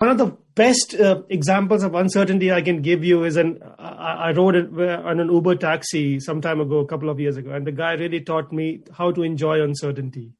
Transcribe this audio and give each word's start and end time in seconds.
one 0.00 0.10
of 0.10 0.16
the 0.16 0.34
best 0.54 0.94
uh, 0.94 1.22
examples 1.28 1.82
of 1.82 1.94
uncertainty 1.94 2.50
I 2.50 2.62
can 2.62 2.80
give 2.80 3.04
you 3.04 3.24
is 3.24 3.36
an 3.36 3.62
I, 3.78 4.28
I 4.28 4.32
rode 4.32 4.56
on 4.56 5.20
an 5.20 5.30
Uber 5.30 5.56
taxi 5.56 6.18
some 6.18 6.40
time 6.40 6.58
ago, 6.58 6.78
a 6.78 6.86
couple 6.86 7.10
of 7.10 7.20
years 7.20 7.36
ago, 7.36 7.52
and 7.52 7.66
the 7.66 7.72
guy 7.72 7.92
really 7.92 8.22
taught 8.22 8.50
me 8.50 8.80
how 8.96 9.10
to 9.12 9.22
enjoy 9.22 9.62
uncertainty. 9.62 10.32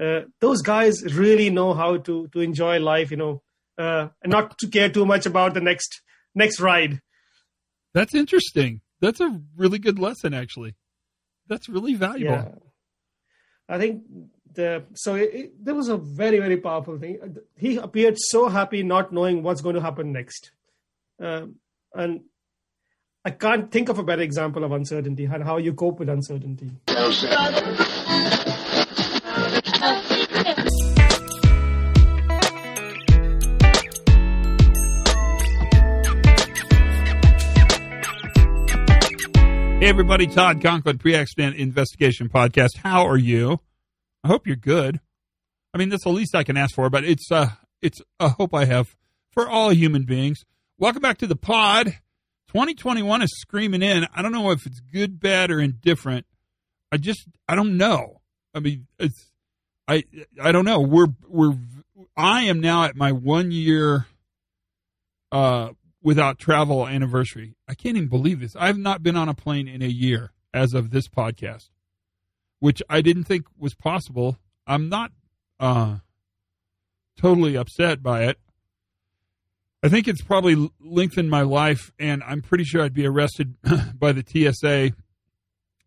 Uh, 0.00 0.20
those 0.40 0.62
guys 0.62 1.02
really 1.16 1.50
know 1.50 1.74
how 1.74 1.96
to 1.96 2.28
to 2.28 2.40
enjoy 2.40 2.78
life, 2.78 3.10
you 3.10 3.16
know, 3.16 3.42
uh, 3.76 4.08
and 4.22 4.30
not 4.30 4.56
to 4.58 4.68
care 4.68 4.88
too 4.88 5.04
much 5.04 5.26
about 5.26 5.54
the 5.54 5.60
next 5.60 6.00
next 6.36 6.60
ride. 6.60 7.00
That's 7.94 8.14
interesting. 8.14 8.82
That's 9.00 9.20
a 9.20 9.40
really 9.56 9.80
good 9.80 9.98
lesson, 9.98 10.32
actually. 10.32 10.76
That's 11.48 11.68
really 11.68 11.94
valuable. 11.94 12.36
Yeah. 12.36 12.54
I 13.68 13.78
think 13.78 14.04
the 14.54 14.84
so 14.94 15.14
it, 15.14 15.34
it, 15.34 15.64
there 15.64 15.74
was 15.74 15.88
a 15.88 15.96
very 15.96 16.38
very 16.38 16.56
powerful 16.56 16.98
thing. 16.98 17.36
He 17.56 17.76
appeared 17.76 18.18
so 18.18 18.48
happy, 18.48 18.82
not 18.82 19.12
knowing 19.12 19.42
what's 19.42 19.60
going 19.60 19.74
to 19.74 19.80
happen 19.80 20.12
next, 20.12 20.52
uh, 21.22 21.46
and 21.94 22.20
I 23.24 23.30
can't 23.30 23.70
think 23.70 23.88
of 23.88 23.98
a 23.98 24.02
better 24.02 24.22
example 24.22 24.64
of 24.64 24.72
uncertainty 24.72 25.24
and 25.24 25.44
how 25.44 25.58
you 25.58 25.74
cope 25.74 25.98
with 26.00 26.08
uncertainty. 26.08 26.70
Hey 39.82 39.88
everybody, 39.88 40.28
Todd 40.28 40.62
Conklin, 40.62 40.98
pre-accident 40.98 41.56
investigation 41.56 42.28
podcast. 42.28 42.76
How 42.76 43.04
are 43.08 43.16
you? 43.16 43.58
I 44.24 44.28
hope 44.28 44.46
you're 44.46 44.56
good. 44.56 45.00
I 45.74 45.78
mean, 45.78 45.88
that's 45.88 46.04
the 46.04 46.10
least 46.10 46.34
I 46.34 46.44
can 46.44 46.56
ask 46.56 46.74
for, 46.74 46.88
but 46.90 47.04
it's 47.04 47.30
uh, 47.30 47.50
it's 47.80 48.00
a 48.20 48.30
hope 48.30 48.54
I 48.54 48.66
have 48.66 48.94
for 49.32 49.48
all 49.48 49.70
human 49.70 50.04
beings. 50.04 50.44
Welcome 50.78 51.02
back 51.02 51.18
to 51.18 51.26
the 51.26 51.36
pod. 51.36 51.98
2021 52.48 53.22
is 53.22 53.30
screaming 53.40 53.82
in. 53.82 54.06
I 54.14 54.22
don't 54.22 54.32
know 54.32 54.50
if 54.50 54.66
it's 54.66 54.80
good, 54.80 55.18
bad, 55.18 55.50
or 55.50 55.60
indifferent. 55.60 56.26
I 56.92 56.98
just 56.98 57.26
I 57.48 57.54
don't 57.54 57.76
know. 57.76 58.20
I 58.54 58.60
mean, 58.60 58.86
it's 58.98 59.32
I 59.88 60.04
I 60.40 60.52
don't 60.52 60.66
know. 60.66 60.80
We're 60.80 61.08
we're 61.26 61.54
I 62.16 62.42
am 62.42 62.60
now 62.60 62.84
at 62.84 62.94
my 62.94 63.10
one 63.10 63.50
year 63.50 64.06
uh 65.32 65.70
without 66.02 66.38
travel 66.38 66.86
anniversary. 66.86 67.56
I 67.66 67.74
can't 67.74 67.96
even 67.96 68.08
believe 68.08 68.40
this. 68.40 68.54
I've 68.56 68.78
not 68.78 69.02
been 69.02 69.16
on 69.16 69.28
a 69.28 69.34
plane 69.34 69.66
in 69.66 69.82
a 69.82 69.86
year 69.86 70.32
as 70.52 70.74
of 70.74 70.90
this 70.90 71.08
podcast 71.08 71.70
which 72.62 72.80
I 72.88 73.00
didn't 73.00 73.24
think 73.24 73.46
was 73.58 73.74
possible. 73.74 74.38
I'm 74.68 74.88
not 74.88 75.10
uh, 75.58 75.96
totally 77.20 77.56
upset 77.56 78.04
by 78.04 78.26
it. 78.26 78.38
I 79.82 79.88
think 79.88 80.06
it's 80.06 80.22
probably 80.22 80.70
lengthened 80.80 81.28
my 81.28 81.42
life, 81.42 81.90
and 81.98 82.22
I'm 82.22 82.40
pretty 82.40 82.62
sure 82.62 82.80
I'd 82.80 82.94
be 82.94 83.04
arrested 83.04 83.56
by 83.98 84.12
the 84.12 84.22
TSA 84.24 84.94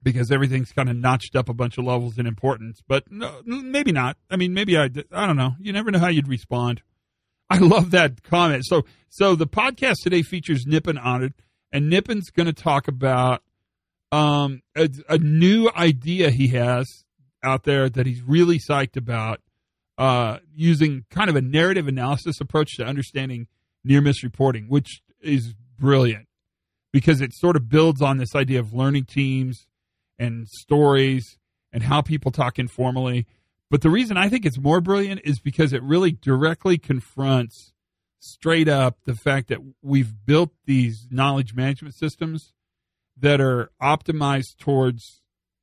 because 0.03 0.31
everything's 0.31 0.73
kind 0.73 0.89
of 0.89 0.97
notched 0.97 1.33
up 1.33 1.47
a 1.47 1.53
bunch 1.53 1.77
of 1.77 1.85
levels 1.85 2.17
in 2.17 2.27
importance. 2.27 2.81
But 2.85 3.09
no, 3.09 3.41
maybe 3.45 3.93
not. 3.93 4.17
I 4.29 4.35
mean, 4.35 4.53
maybe 4.53 4.77
I. 4.77 4.89
I 5.13 5.25
don't 5.25 5.37
know. 5.37 5.55
You 5.61 5.71
never 5.71 5.91
know 5.91 5.99
how 5.99 6.09
you'd 6.09 6.27
respond. 6.27 6.81
I 7.49 7.57
love 7.59 7.91
that 7.91 8.21
comment. 8.21 8.65
So, 8.65 8.83
so 9.07 9.33
the 9.33 9.47
podcast 9.47 10.03
today 10.03 10.23
features 10.23 10.65
Nippin 10.67 10.97
on 10.97 11.23
it, 11.23 11.35
and 11.71 11.89
Nippin's 11.89 12.31
going 12.31 12.47
to 12.47 12.53
talk 12.53 12.89
about 12.89 13.43
um, 14.11 14.61
a, 14.75 14.89
a, 15.09 15.17
new 15.17 15.69
idea 15.75 16.29
he 16.29 16.47
has 16.49 17.03
out 17.43 17.63
there 17.63 17.89
that 17.89 18.05
he's 18.05 18.21
really 18.21 18.59
psyched 18.59 18.95
about 18.95 19.41
uh, 19.97 20.37
using 20.53 21.05
kind 21.09 21.29
of 21.29 21.35
a 21.35 21.41
narrative 21.41 21.87
analysis 21.87 22.39
approach 22.39 22.75
to 22.77 22.85
understanding 22.85 23.47
near 23.83 24.01
miss 24.01 24.23
reporting, 24.23 24.65
which 24.67 25.01
is 25.21 25.53
brilliant 25.77 26.27
because 26.91 27.19
it 27.21 27.33
sort 27.33 27.55
of 27.55 27.67
builds 27.67 28.01
on 28.01 28.17
this 28.17 28.35
idea 28.35 28.59
of 28.59 28.73
learning 28.73 29.05
teams 29.05 29.67
and 30.17 30.47
stories 30.47 31.37
and 31.73 31.83
how 31.83 32.01
people 32.01 32.31
talk 32.31 32.57
informally. 32.57 33.27
But 33.69 33.81
the 33.81 33.89
reason 33.89 34.17
I 34.17 34.29
think 34.29 34.45
it's 34.45 34.57
more 34.57 34.79
brilliant 34.79 35.21
is 35.23 35.39
because 35.39 35.73
it 35.73 35.83
really 35.83 36.11
directly 36.11 36.77
confronts 36.77 37.73
straight 38.19 38.67
up 38.67 38.97
the 39.05 39.15
fact 39.15 39.49
that 39.49 39.59
we've 39.81 40.13
built 40.25 40.51
these 40.65 41.07
knowledge 41.11 41.53
management 41.53 41.95
systems 41.95 42.53
that 43.17 43.41
are 43.41 43.71
optimized 43.81 44.57
towards 44.59 45.21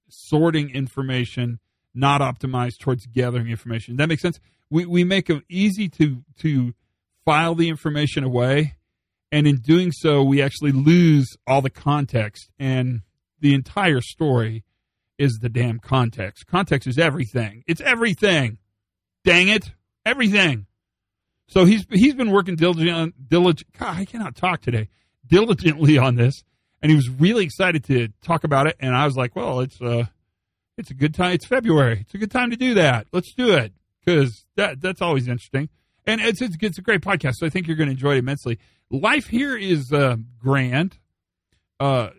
sorting 0.08 0.70
information, 0.70 1.58
not 1.94 2.20
optimized 2.20 2.78
towards 2.80 3.06
gathering 3.06 3.48
information. 3.48 3.96
That 3.96 4.08
makes 4.08 4.22
sense. 4.22 4.38
We 4.70 4.86
we 4.86 5.04
make 5.04 5.26
them 5.26 5.42
easy 5.48 5.88
to 5.90 6.22
to 6.40 6.74
file 7.24 7.54
the 7.54 7.68
information 7.68 8.24
away, 8.24 8.74
and 9.30 9.46
in 9.46 9.56
doing 9.56 9.92
so, 9.92 10.22
we 10.22 10.42
actually 10.42 10.72
lose 10.72 11.28
all 11.46 11.62
the 11.62 11.70
context 11.70 12.50
and 12.58 13.02
the 13.40 13.54
entire 13.54 14.00
story 14.00 14.64
is 15.18 15.38
the 15.42 15.48
damn 15.48 15.78
context. 15.78 16.46
Context 16.46 16.88
is 16.88 16.98
everything. 16.98 17.64
It's 17.66 17.80
everything. 17.80 18.58
Dang 19.24 19.48
it, 19.48 19.72
everything. 20.06 20.66
So 21.48 21.64
he's 21.64 21.84
he's 21.90 22.14
been 22.14 22.30
working 22.30 22.56
diligently. 22.56 23.12
diligent. 23.28 23.72
God, 23.78 23.96
I 23.98 24.04
cannot 24.04 24.36
talk 24.36 24.62
today. 24.62 24.88
Diligently 25.26 25.98
on 25.98 26.14
this, 26.14 26.42
and 26.82 26.90
he 26.90 26.96
was 26.96 27.08
really 27.08 27.44
excited 27.44 27.84
to 27.84 28.08
talk 28.22 28.44
about 28.44 28.66
it. 28.66 28.76
And 28.80 28.94
I 28.94 29.04
was 29.04 29.16
like, 29.16 29.36
well, 29.36 29.60
it's 29.60 29.80
uh, 29.80 30.04
it's 30.76 30.90
a 30.90 30.94
good 30.94 31.14
time. 31.14 31.32
It's 31.32 31.46
February. 31.46 32.00
It's 32.00 32.14
a 32.14 32.18
good 32.18 32.30
time 32.30 32.50
to 32.50 32.56
do 32.56 32.74
that. 32.74 33.06
Let's 33.12 33.32
do 33.34 33.54
it 33.54 33.72
because 34.04 34.44
that 34.56 34.80
that's 34.80 35.00
always 35.00 35.28
interesting. 35.28 35.68
And 36.04 36.20
it's, 36.20 36.42
it's 36.42 36.56
it's 36.60 36.78
a 36.78 36.82
great 36.82 37.00
podcast. 37.00 37.34
So 37.36 37.46
I 37.46 37.50
think 37.50 37.66
you're 37.66 37.76
going 37.76 37.88
to 37.88 37.92
enjoy 37.92 38.14
it 38.14 38.18
immensely. 38.18 38.58
Life 38.90 39.28
here 39.28 39.56
is 39.56 39.92
uh, 39.92 40.16
grand, 40.38 40.98
uh, 41.80 42.10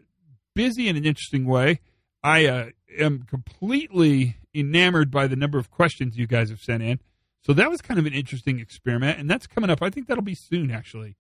busy 0.55 0.87
in 0.87 0.95
an 0.95 1.05
interesting 1.05 1.45
way. 1.45 1.81
I 2.23 2.45
uh, 2.45 2.69
am 2.97 3.23
completely 3.23 4.37
enamored 4.55 5.11
by 5.11 5.27
the 5.27 5.35
number 5.35 5.59
of 5.59 5.69
questions 5.69 6.15
you 6.15 6.25
guys 6.25 6.49
have 6.49 6.59
sent 6.59 6.81
in. 6.81 6.99
So 7.41 7.51
that 7.53 7.69
was 7.69 7.81
kind 7.81 7.99
of 7.99 8.05
an 8.05 8.13
interesting 8.13 8.59
experiment, 8.59 9.19
and 9.19 9.29
that's 9.29 9.47
coming 9.47 9.69
up. 9.69 9.81
I 9.81 9.89
think 9.89 10.07
that'll 10.07 10.23
be 10.23 10.35
soon, 10.35 10.71
actually, 10.71 11.17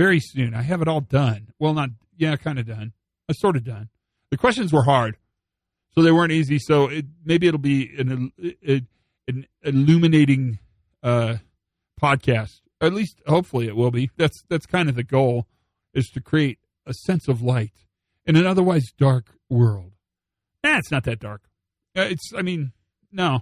very 0.00 0.18
soon. 0.18 0.54
I 0.54 0.62
have 0.62 0.80
it 0.80 0.88
all 0.88 1.02
done. 1.02 1.48
Well, 1.58 1.74
not 1.74 1.90
yeah, 2.16 2.34
kind 2.36 2.58
of 2.58 2.66
done. 2.66 2.94
I 3.28 3.34
sort 3.34 3.54
of 3.56 3.64
done. 3.64 3.90
The 4.30 4.38
questions 4.38 4.72
were 4.72 4.84
hard, 4.84 5.18
so 5.94 6.00
they 6.00 6.10
weren't 6.10 6.32
easy. 6.32 6.58
So 6.58 6.86
it, 6.86 7.04
maybe 7.22 7.46
it'll 7.46 7.58
be 7.60 7.90
an, 7.98 8.32
an 9.28 9.46
illuminating 9.62 10.58
uh, 11.02 11.36
podcast. 12.02 12.62
At 12.80 12.94
least, 12.94 13.20
hopefully, 13.26 13.66
it 13.66 13.76
will 13.76 13.90
be. 13.90 14.10
That's 14.16 14.42
that's 14.48 14.64
kind 14.64 14.88
of 14.88 14.94
the 14.94 15.04
goal, 15.04 15.46
is 15.92 16.08
to 16.14 16.20
create 16.22 16.58
a 16.86 16.94
sense 16.94 17.28
of 17.28 17.42
light 17.42 17.84
in 18.24 18.36
an 18.36 18.46
otherwise 18.46 18.86
dark 18.96 19.26
world. 19.50 19.92
Nah, 20.64 20.78
it's 20.78 20.90
not 20.90 21.04
that 21.04 21.18
dark. 21.18 21.42
Uh, 21.94 22.08
it's, 22.08 22.32
I 22.34 22.40
mean, 22.40 22.72
no, 23.12 23.40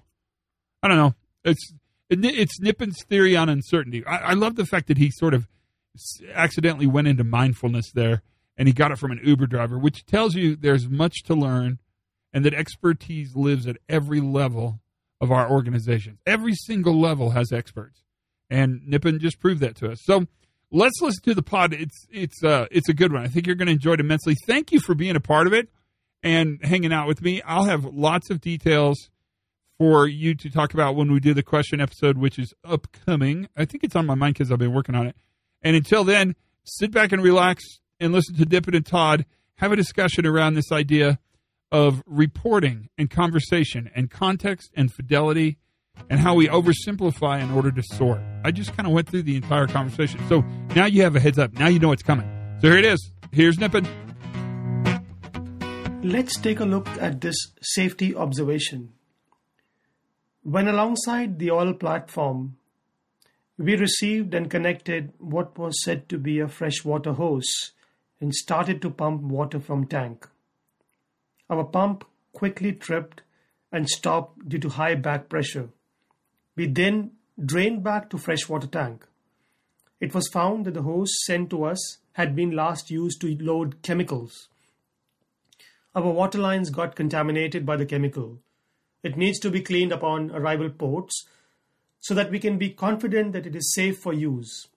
I 0.83 0.89
don't 0.89 0.97
know. 0.97 1.15
It's 1.45 1.73
it's 2.11 2.59
Nippin's 2.61 3.05
theory 3.05 3.37
on 3.37 3.49
uncertainty. 3.49 4.05
I, 4.05 4.31
I 4.31 4.33
love 4.33 4.57
the 4.57 4.67
fact 4.67 4.89
that 4.89 4.99
he 4.99 5.13
sort 5.13 5.35
of 5.35 5.47
accidentally 6.33 6.87
went 6.87 7.09
into 7.09 7.25
mindfulness 7.25 7.91
there 7.93 8.23
and 8.57 8.67
he 8.67 8.75
got 8.75 8.91
it 8.91 8.99
from 8.99 9.13
an 9.13 9.21
Uber 9.23 9.47
driver, 9.47 9.79
which 9.79 10.05
tells 10.05 10.35
you 10.35 10.57
there's 10.57 10.89
much 10.89 11.23
to 11.25 11.35
learn 11.35 11.79
and 12.33 12.45
that 12.45 12.55
expertise 12.55 13.35
lives 13.37 13.67
at 13.67 13.77
every 13.89 14.21
level 14.21 14.81
of 15.21 15.31
our 15.31 15.51
organization. 15.51 16.19
Every 16.27 16.55
single 16.55 16.99
level 17.01 17.31
has 17.31 17.53
experts. 17.53 18.03
And 18.51 18.81
Nippin 18.87 19.19
just 19.19 19.41
proved 19.41 19.61
that 19.61 19.77
to 19.77 19.91
us. 19.91 20.01
So 20.05 20.27
let's 20.71 21.01
listen 21.01 21.23
to 21.25 21.35
the 21.35 21.43
pod. 21.43 21.73
It's 21.73 22.07
it's 22.11 22.43
uh 22.43 22.67
it's 22.71 22.89
a 22.89 22.95
good 22.95 23.13
one. 23.13 23.23
I 23.23 23.29
think 23.29 23.47
you're 23.47 23.57
going 23.57 23.67
to 23.67 23.73
enjoy 23.73 23.95
it 23.95 24.01
immensely. 24.01 24.35
Thank 24.47 24.73
you 24.73 24.81
for 24.81 24.95
being 24.95 25.17
a 25.17 25.21
part 25.21 25.47
of 25.47 25.53
it 25.53 25.69
and 26.23 26.59
hanging 26.63 26.93
out 26.93 27.07
with 27.07 27.23
me. 27.23 27.43
I'll 27.43 27.65
have 27.65 27.85
lots 27.85 28.31
of 28.31 28.41
details 28.41 29.11
for 29.79 30.09
you 30.09 30.35
to 30.35 30.51
talk 30.51 30.75
about 30.75 30.97
when 30.97 31.13
we 31.13 31.21
do 31.21 31.35
the 31.35 31.43
question 31.43 31.81
episode, 31.81 32.19
which 32.19 32.39
is 32.39 32.53
upcoming. 32.65 33.49
I 33.57 33.65
think 33.65 33.85
it's 33.85 33.95
on 33.95 34.07
my 34.07 34.15
mind 34.15 34.35
because 34.35 34.51
I've 34.51 34.59
been 34.59 34.75
working 34.75 34.95
on 34.95 35.07
it. 35.07 35.17
And 35.63 35.77
until 35.77 36.05
then, 36.05 36.37
sit 36.65 36.91
back 36.91 37.13
and 37.13 37.23
relax, 37.23 37.65
and 38.01 38.13
listen 38.13 38.37
to 38.37 38.45
Nippin 38.45 38.75
and 38.75 38.87
Todd 38.87 39.25
have 39.57 39.73
a 39.73 39.77
discussion 39.77 40.25
around 40.25 40.55
this 40.55 40.71
idea 40.71 41.19
of 41.73 42.03
reporting 42.07 42.89
and 42.97 43.11
conversation 43.11 43.91
and 43.95 44.11
context 44.11 44.71
and 44.77 44.93
fidelity 44.93 45.59
and 46.09 46.21
how 46.21 46.35
we 46.35 46.47
oversimplify 46.47 47.43
in 47.43 47.51
order 47.51 47.73
to 47.73 47.83
sort. 47.83 48.21
I 48.45 48.53
just 48.53 48.75
kind 48.77 48.87
of 48.87 48.93
went 48.93 49.09
through 49.09 49.25
the 49.25 49.37
entire 49.37 49.67
conversation. 49.67 50.21
So 50.29 50.45
now 50.77 50.87
you 50.87 51.03
have 51.03 51.17
a 51.17 51.21
heads 51.21 51.39
up. 51.39 51.53
Now 51.55 51.67
you 51.67 51.81
know 51.81 51.89
what's 51.89 52.05
coming. 52.05 52.29
So 52.61 52.69
here 52.69 52.79
it 52.79 52.85
is. 52.85 53.11
Here's 53.33 53.59
Nippin. 53.59 53.87
Let's 56.05 56.39
take 56.39 56.61
a 56.61 56.65
look 56.65 56.89
at 57.01 57.21
this 57.21 57.37
safety 57.61 58.15
observation. 58.15 58.93
When 60.43 60.69
alongside 60.69 61.41
the 61.41 61.51
oil 61.51 61.75
platform, 61.75 62.57
we 63.59 63.77
received 63.77 64.35
and 64.35 64.49
connected 64.49 65.13
what 65.19 65.59
was 65.59 65.83
said 65.83 66.09
to 66.09 66.17
be 66.17 66.39
a 66.39 66.47
freshwater 66.47 67.13
hose 67.15 67.73
and 68.21 68.33
started 68.35 68.81
to 68.81 68.91
pump 68.91 69.21
water 69.23 69.59
from 69.59 69.87
tank. 69.87 70.29
Our 71.51 71.65
pump 71.65 72.05
quickly 72.33 72.73
tripped 72.73 73.23
and 73.73 73.89
stopped 73.89 74.49
due 74.49 74.59
to 74.61 74.69
high 74.69 74.95
back 74.95 75.29
pressure. 75.29 75.71
We 76.57 76.67
then 76.67 77.13
drained 77.45 77.83
back 77.83 78.11
to 78.11 78.19
freshwater 78.19 78.69
tank. 78.69 79.05
it 80.01 80.15
was 80.15 80.29
found 80.29 80.65
that 80.65 80.75
the 80.75 80.83
hose 80.83 81.13
sent 81.27 81.51
to 81.51 81.65
us 81.65 81.99
had 82.13 82.37
been 82.37 82.53
last 82.53 82.89
used 82.89 83.21
to 83.21 83.37
load 83.39 83.83
chemicals. 83.83 84.49
Our 85.95 86.13
water 86.13 86.39
lines 86.39 86.71
got 86.71 86.95
contaminated 86.95 87.67
by 87.67 87.77
the 87.77 87.87
chemical. 87.87 88.39
It 89.03 89.17
needs 89.17 89.41
to 89.41 89.51
be 89.51 89.61
cleaned 89.61 89.91
upon 89.91 90.31
arrival 90.31 90.71
ports 90.71 91.27
so 92.01 92.15
that 92.15 92.31
we 92.31 92.39
can 92.39 92.59
be 92.59 92.71
confident 92.71 93.33
that 93.33 93.47
it 93.47 93.57
is 93.57 93.75
safe 93.75 93.99
for 93.99 94.13
use. 94.13 94.69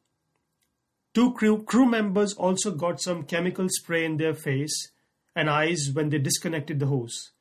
Two 1.14 1.34
crew, 1.34 1.64
crew 1.64 1.86
members 1.86 2.34
also 2.34 2.72
got 2.72 3.02
some 3.02 3.24
chemical 3.24 3.68
spray 3.70 4.06
in 4.06 4.18
their 4.18 4.34
face 4.34 4.92
and 5.36 5.50
eyes 5.50 5.90
when 5.94 6.10
they 6.10 6.18
disconnected 6.18 6.80
the 6.80 6.88
hose. 6.88 7.32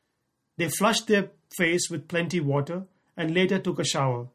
They 0.56 0.68
flushed 0.68 1.06
their 1.06 1.30
face 1.56 1.88
with 1.88 2.08
plenty 2.08 2.40
water 2.40 2.84
and 3.16 3.34
later 3.34 3.58
took 3.58 3.78
a 3.78 3.84
shower. 3.84 4.28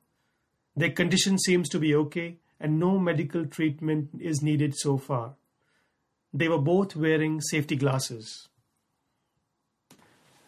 Their 0.75 0.91
condition 0.91 1.37
seems 1.37 1.69
to 1.69 1.79
be 1.79 1.95
okay 1.95 2.37
and 2.59 2.79
no 2.79 2.97
medical 2.97 3.45
treatment 3.45 4.09
is 4.19 4.41
needed 4.41 4.73
so 4.75 4.97
far. 4.97 5.35
They 6.33 6.47
were 6.47 6.59
both 6.59 6.95
wearing 6.95 7.41
safety 7.41 7.75
glasses. 7.75 8.49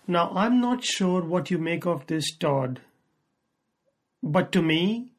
Now, 0.08 0.32
I'm 0.34 0.62
not 0.62 0.84
sure 0.84 1.22
what 1.22 1.52
you 1.52 1.58
make 1.58 1.86
of 1.86 2.08
this, 2.08 2.36
Todd, 2.36 2.80
but 4.28 4.52
to 4.52 4.62
me, 4.62 5.12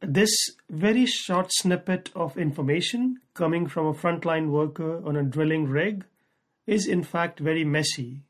this 0.00 0.50
very 0.68 1.06
short 1.06 1.52
snippet 1.52 2.10
of 2.14 2.36
information 2.36 3.20
coming 3.32 3.66
from 3.66 3.86
a 3.86 3.94
frontline 3.94 4.48
worker 4.48 5.06
on 5.06 5.16
a 5.16 5.22
drilling 5.22 5.66
rig 5.66 6.04
is 6.66 6.86
in 6.86 7.02
fact 7.02 7.38
very 7.38 7.64
messy. 7.64 8.22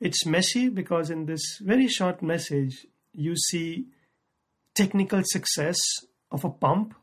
It's 0.00 0.26
messy 0.26 0.68
because 0.68 1.10
in 1.10 1.26
this 1.26 1.58
very 1.60 1.86
short 1.88 2.22
message, 2.22 2.86
you 3.12 3.36
see 3.36 3.86
technical 4.74 5.22
success 5.24 5.78
of 6.30 6.44
a 6.44 6.50
pump 6.50 6.94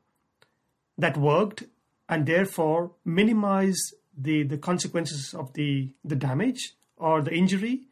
that 0.98 1.18
worked 1.18 1.64
and 2.08 2.26
therefore 2.26 2.92
minimize 3.04 3.80
the, 4.18 4.44
the 4.44 4.58
consequences 4.58 5.34
of 5.34 5.54
the, 5.54 5.94
the 6.04 6.16
damage 6.16 6.74
or 6.98 7.22
the 7.22 7.34
injury. 7.34 7.84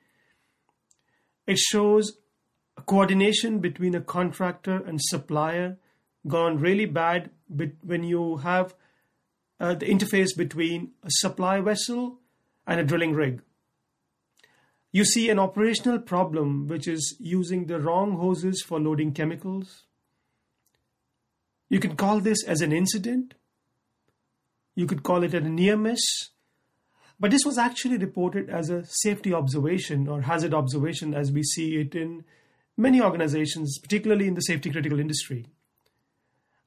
It 1.48 1.58
shows 1.58 2.18
coordination 2.85 3.59
between 3.59 3.95
a 3.95 4.01
contractor 4.01 4.77
and 4.77 5.01
supplier 5.01 5.77
gone 6.27 6.59
really 6.59 6.85
bad 6.85 7.30
when 7.81 8.03
you 8.03 8.38
have 8.38 8.75
uh, 9.59 9.74
the 9.74 9.85
interface 9.85 10.35
between 10.35 10.91
a 11.03 11.09
supply 11.09 11.59
vessel 11.62 12.19
and 12.65 12.80
a 12.80 12.83
drilling 12.83 13.13
rig. 13.13 13.41
You 14.91 15.06
see 15.06 15.30
an 15.30 15.39
operational 15.39 16.00
problem 16.00 16.68
which 16.68 16.88
is 16.88 17.15
using 17.19 17.65
the 17.65 17.80
wrong 17.80 18.13
hoses 18.13 18.62
for 18.62 18.80
loading 18.80 19.12
chemicals. 19.12 19.83
You 21.68 21.80
can 21.80 21.95
call 21.95 22.19
this 22.19 22.44
as 22.45 22.62
an 22.62 22.71
incident. 22.71 23.33
You 24.75 24.85
could 24.85 25.03
call 25.03 25.24
it 25.24 25.33
a 25.33 25.41
near 25.41 25.75
miss. 25.75 26.01
But 27.19 27.31
this 27.31 27.45
was 27.45 27.57
actually 27.57 27.97
reported 27.97 28.50
as 28.50 28.69
a 28.69 28.85
safety 28.85 29.33
observation 29.33 30.07
or 30.07 30.21
hazard 30.21 30.53
observation 30.53 31.13
as 31.13 31.31
we 31.31 31.41
see 31.44 31.77
it 31.77 31.95
in 31.95 32.25
many 32.78 33.02
organizations, 33.02 33.80
particularly 33.80 34.28
in 34.28 34.34
the 34.34 34.42
safety 34.42 34.72
critical 34.72 35.00
industry. 35.00 35.46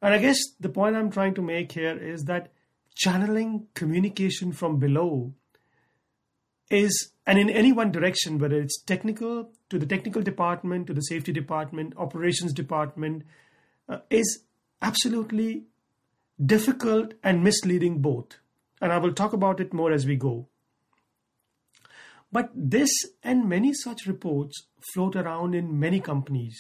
And 0.03 0.15
I 0.15 0.19
guess 0.19 0.39
the 0.61 0.69
point 0.69 0.97
I'm 0.97 1.11
trying 1.11 1.35
to 1.35 1.43
make 1.43 1.73
here 1.73 1.97
is 1.97 2.25
that 2.25 2.53
channeling 2.95 3.67
communication 3.75 4.53
from 4.53 4.79
below 4.79 5.35
is, 6.71 7.13
and 7.27 7.39
in 7.39 7.51
any 7.51 7.73
one 7.73 7.93
direction, 7.93 8.39
whether 8.39 8.61
it's 8.61 8.83
technical 8.83 9.51
to 9.71 9.79
the 9.79 9.87
technical 9.87 10.23
department, 10.23 10.87
to 10.87 10.95
the 10.95 11.03
safety 11.03 11.33
department, 11.33 11.95
operations 11.97 12.53
department, 12.53 13.23
uh, 13.89 13.99
is 14.11 14.45
absolutely 14.83 15.65
difficult 16.45 17.15
and 17.23 17.43
misleading 17.43 18.01
both. 18.01 18.39
And 18.81 18.93
I 18.93 18.99
will 18.99 19.13
talk 19.13 19.33
about 19.33 19.61
it 19.61 19.73
more 19.73 19.93
as 19.93 20.07
we 20.07 20.17
go. 20.17 20.49
But 22.37 22.51
this 22.55 22.91
and 23.23 23.49
many 23.49 23.73
such 23.73 24.05
reports 24.05 24.67
float 24.93 25.17
around 25.17 25.55
in 25.55 25.81
many 25.81 26.01
companies. 26.01 26.59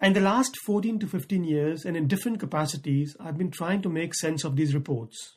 And 0.00 0.16
the 0.16 0.20
last 0.20 0.56
14 0.66 0.98
to 0.98 1.06
15 1.06 1.44
years, 1.44 1.84
and 1.84 1.96
in 1.96 2.08
different 2.08 2.40
capacities, 2.40 3.16
I've 3.20 3.38
been 3.38 3.52
trying 3.52 3.82
to 3.82 3.88
make 3.88 4.16
sense 4.16 4.42
of 4.42 4.56
these 4.56 4.74
reports. 4.74 5.36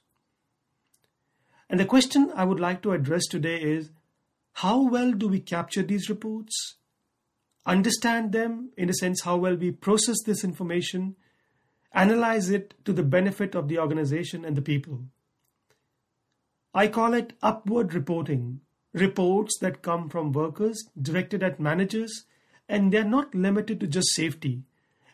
And 1.69 1.79
the 1.79 1.85
question 1.85 2.31
I 2.33 2.45
would 2.45 2.59
like 2.59 2.81
to 2.81 2.93
address 2.93 3.27
today 3.27 3.61
is 3.61 3.91
how 4.53 4.89
well 4.89 5.11
do 5.11 5.27
we 5.27 5.39
capture 5.39 5.83
these 5.83 6.09
reports? 6.09 6.77
Understand 7.67 8.31
them 8.31 8.71
in 8.75 8.89
a 8.89 8.95
sense, 8.95 9.21
how 9.21 9.37
well 9.37 9.55
we 9.55 9.69
process 9.69 10.17
this 10.25 10.43
information, 10.43 11.15
analyze 11.93 12.49
it 12.49 12.73
to 12.85 12.91
the 12.91 13.03
benefit 13.03 13.53
of 13.53 13.67
the 13.67 13.77
organization 13.77 14.45
and 14.45 14.55
the 14.55 14.63
people. 14.63 15.03
I 16.73 16.87
call 16.87 17.13
it 17.13 17.33
upward 17.41 17.93
reporting, 17.93 18.61
reports 18.93 19.57
that 19.59 19.81
come 19.81 20.07
from 20.07 20.31
workers 20.31 20.81
directed 20.99 21.43
at 21.43 21.59
managers, 21.59 22.25
and 22.69 22.93
they're 22.93 23.03
not 23.03 23.35
limited 23.35 23.81
to 23.81 23.87
just 23.87 24.13
safety. 24.13 24.63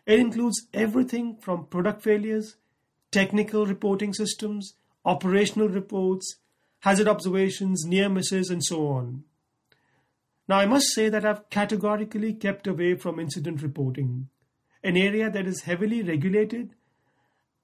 It 0.06 0.20
includes 0.20 0.68
everything 0.74 1.38
from 1.38 1.66
product 1.66 2.04
failures, 2.04 2.58
technical 3.12 3.66
reporting 3.66 4.14
systems, 4.14 4.76
operational 5.04 5.68
reports, 5.68 6.38
hazard 6.82 7.08
observations, 7.08 7.86
near 7.86 8.08
misses, 8.08 8.52
and 8.52 8.64
so 8.64 8.88
on. 8.90 9.24
Now, 10.48 10.60
I 10.60 10.68
must 10.68 10.94
say 10.94 11.10
that 11.10 11.26
I've 11.26 11.50
categorically 11.50 12.34
kept 12.34 12.68
away 12.68 12.94
from 12.94 13.20
incident 13.20 13.64
reporting, 13.64 14.30
an 14.84 14.96
area 14.96 15.30
that 15.32 15.48
is 15.48 15.64
heavily 15.64 16.04
regulated 16.04 16.76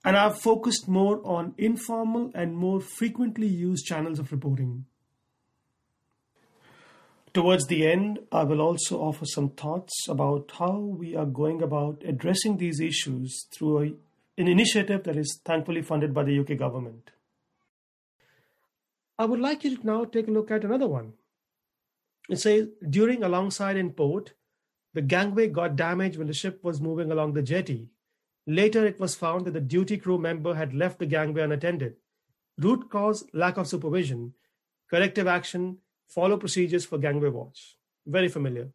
and 0.03 0.17
I've 0.17 0.41
focused 0.41 0.87
more 0.87 1.21
on 1.25 1.53
informal 1.57 2.31
and 2.35 2.55
more 2.55 2.81
frequently 2.81 3.47
used 3.47 3.85
channels 3.85 4.19
of 4.19 4.31
reporting. 4.31 4.85
Towards 7.33 7.65
the 7.65 7.87
end, 7.87 8.19
I 8.31 8.43
will 8.43 8.61
also 8.61 8.99
offer 8.99 9.25
some 9.25 9.49
thoughts 9.49 10.07
about 10.07 10.51
how 10.59 10.77
we 10.77 11.15
are 11.15 11.25
going 11.25 11.63
about 11.63 12.03
addressing 12.05 12.57
these 12.57 12.79
issues 12.79 13.47
through 13.51 13.79
a, 13.79 13.83
an 14.39 14.47
initiative 14.47 15.03
that 15.05 15.15
is 15.15 15.41
thankfully 15.43 15.81
funded 15.81 16.13
by 16.13 16.23
the 16.23 16.37
UK 16.37 16.57
government. 16.57 17.09
I 19.17 19.25
would 19.25 19.39
like 19.39 19.63
you 19.63 19.77
to 19.77 19.85
now 19.85 20.05
take 20.05 20.27
a 20.27 20.31
look 20.31 20.51
at 20.51 20.63
another 20.63 20.87
one. 20.87 21.13
It 22.29 22.39
says 22.39 22.67
during 22.87 23.23
alongside 23.23 23.77
in 23.77 23.91
port, 23.91 24.33
the 24.93 25.01
gangway 25.01 25.47
got 25.47 25.75
damaged 25.75 26.17
when 26.17 26.27
the 26.27 26.33
ship 26.33 26.63
was 26.63 26.81
moving 26.81 27.11
along 27.11 27.33
the 27.33 27.41
jetty 27.41 27.89
Later, 28.45 28.85
it 28.85 28.99
was 28.99 29.15
found 29.15 29.45
that 29.45 29.53
the 29.53 29.61
duty 29.61 29.97
crew 29.97 30.17
member 30.17 30.53
had 30.55 30.73
left 30.73 30.99
the 30.99 31.05
gangway 31.05 31.43
unattended. 31.43 31.95
Root 32.57 32.89
cause 32.89 33.23
lack 33.33 33.57
of 33.57 33.67
supervision. 33.67 34.33
Corrective 34.89 35.27
action 35.27 35.77
follow 36.07 36.37
procedures 36.37 36.85
for 36.85 36.97
gangway 36.97 37.29
watch. 37.29 37.77
Very 38.05 38.27
familiar. 38.27 38.69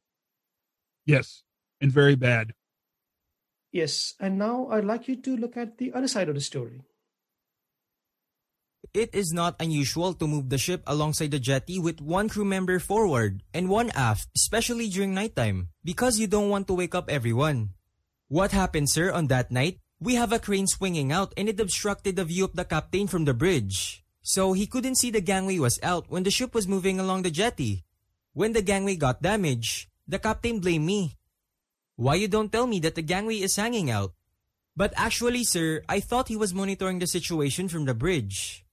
Yes, 1.04 1.42
and 1.80 1.92
very 1.92 2.16
bad. 2.16 2.52
Yes, 3.70 4.14
and 4.18 4.38
now 4.38 4.68
I'd 4.68 4.84
like 4.84 5.08
you 5.08 5.16
to 5.16 5.36
look 5.36 5.56
at 5.56 5.76
the 5.76 5.92
other 5.92 6.08
side 6.08 6.28
of 6.28 6.34
the 6.34 6.40
story. 6.40 6.82
It 8.94 9.12
is 9.12 9.32
not 9.32 9.60
unusual 9.60 10.14
to 10.14 10.26
move 10.26 10.48
the 10.48 10.56
ship 10.56 10.82
alongside 10.86 11.30
the 11.30 11.38
jetty 11.38 11.78
with 11.78 12.00
one 12.00 12.28
crew 12.28 12.44
member 12.44 12.78
forward 12.78 13.42
and 13.52 13.68
one 13.68 13.90
aft, 13.92 14.28
especially 14.34 14.88
during 14.88 15.12
nighttime, 15.12 15.68
because 15.84 16.18
you 16.18 16.26
don't 16.26 16.48
want 16.48 16.66
to 16.68 16.74
wake 16.74 16.94
up 16.94 17.10
everyone. 17.10 17.76
What 18.28 18.52
happened, 18.52 18.90
sir, 18.90 19.10
on 19.10 19.28
that 19.28 19.50
night? 19.50 19.80
We 20.00 20.14
have 20.14 20.32
a 20.32 20.38
crane 20.38 20.66
swinging 20.66 21.10
out 21.10 21.32
and 21.36 21.48
it 21.48 21.58
obstructed 21.58 22.16
the 22.16 22.24
view 22.24 22.44
of 22.44 22.52
the 22.54 22.64
captain 22.64 23.08
from 23.08 23.24
the 23.24 23.32
bridge. 23.32 24.04
So 24.20 24.52
he 24.52 24.66
couldn't 24.66 24.96
see 25.00 25.10
the 25.10 25.24
gangway 25.24 25.58
was 25.58 25.80
out 25.82 26.10
when 26.10 26.22
the 26.22 26.30
ship 26.30 26.54
was 26.54 26.68
moving 26.68 27.00
along 27.00 27.22
the 27.22 27.30
jetty. 27.30 27.84
When 28.34 28.52
the 28.52 28.60
gangway 28.60 28.96
got 28.96 29.22
damaged, 29.22 29.88
the 30.06 30.18
captain 30.18 30.60
blamed 30.60 30.84
me. 30.84 31.16
Why 31.96 32.16
you 32.16 32.28
don't 32.28 32.52
tell 32.52 32.66
me 32.66 32.78
that 32.80 32.94
the 32.94 33.02
gangway 33.02 33.40
is 33.40 33.56
hanging 33.56 33.90
out? 33.90 34.12
But 34.76 34.92
actually, 34.94 35.42
sir, 35.42 35.82
I 35.88 35.98
thought 35.98 36.28
he 36.28 36.36
was 36.36 36.54
monitoring 36.54 37.00
the 37.00 37.06
situation 37.08 37.68
from 37.68 37.86
the 37.86 37.94
bridge. 37.94 38.64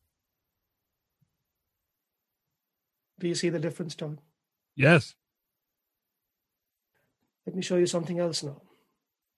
Do 3.18 3.28
you 3.28 3.36
see 3.36 3.50
the 3.50 3.58
difference, 3.58 3.96
Todd? 3.96 4.20
Yes. 4.76 5.16
Let 7.48 7.56
me 7.56 7.64
show 7.64 7.78
you 7.78 7.88
something 7.88 8.20
else 8.20 8.44
now. 8.44 8.62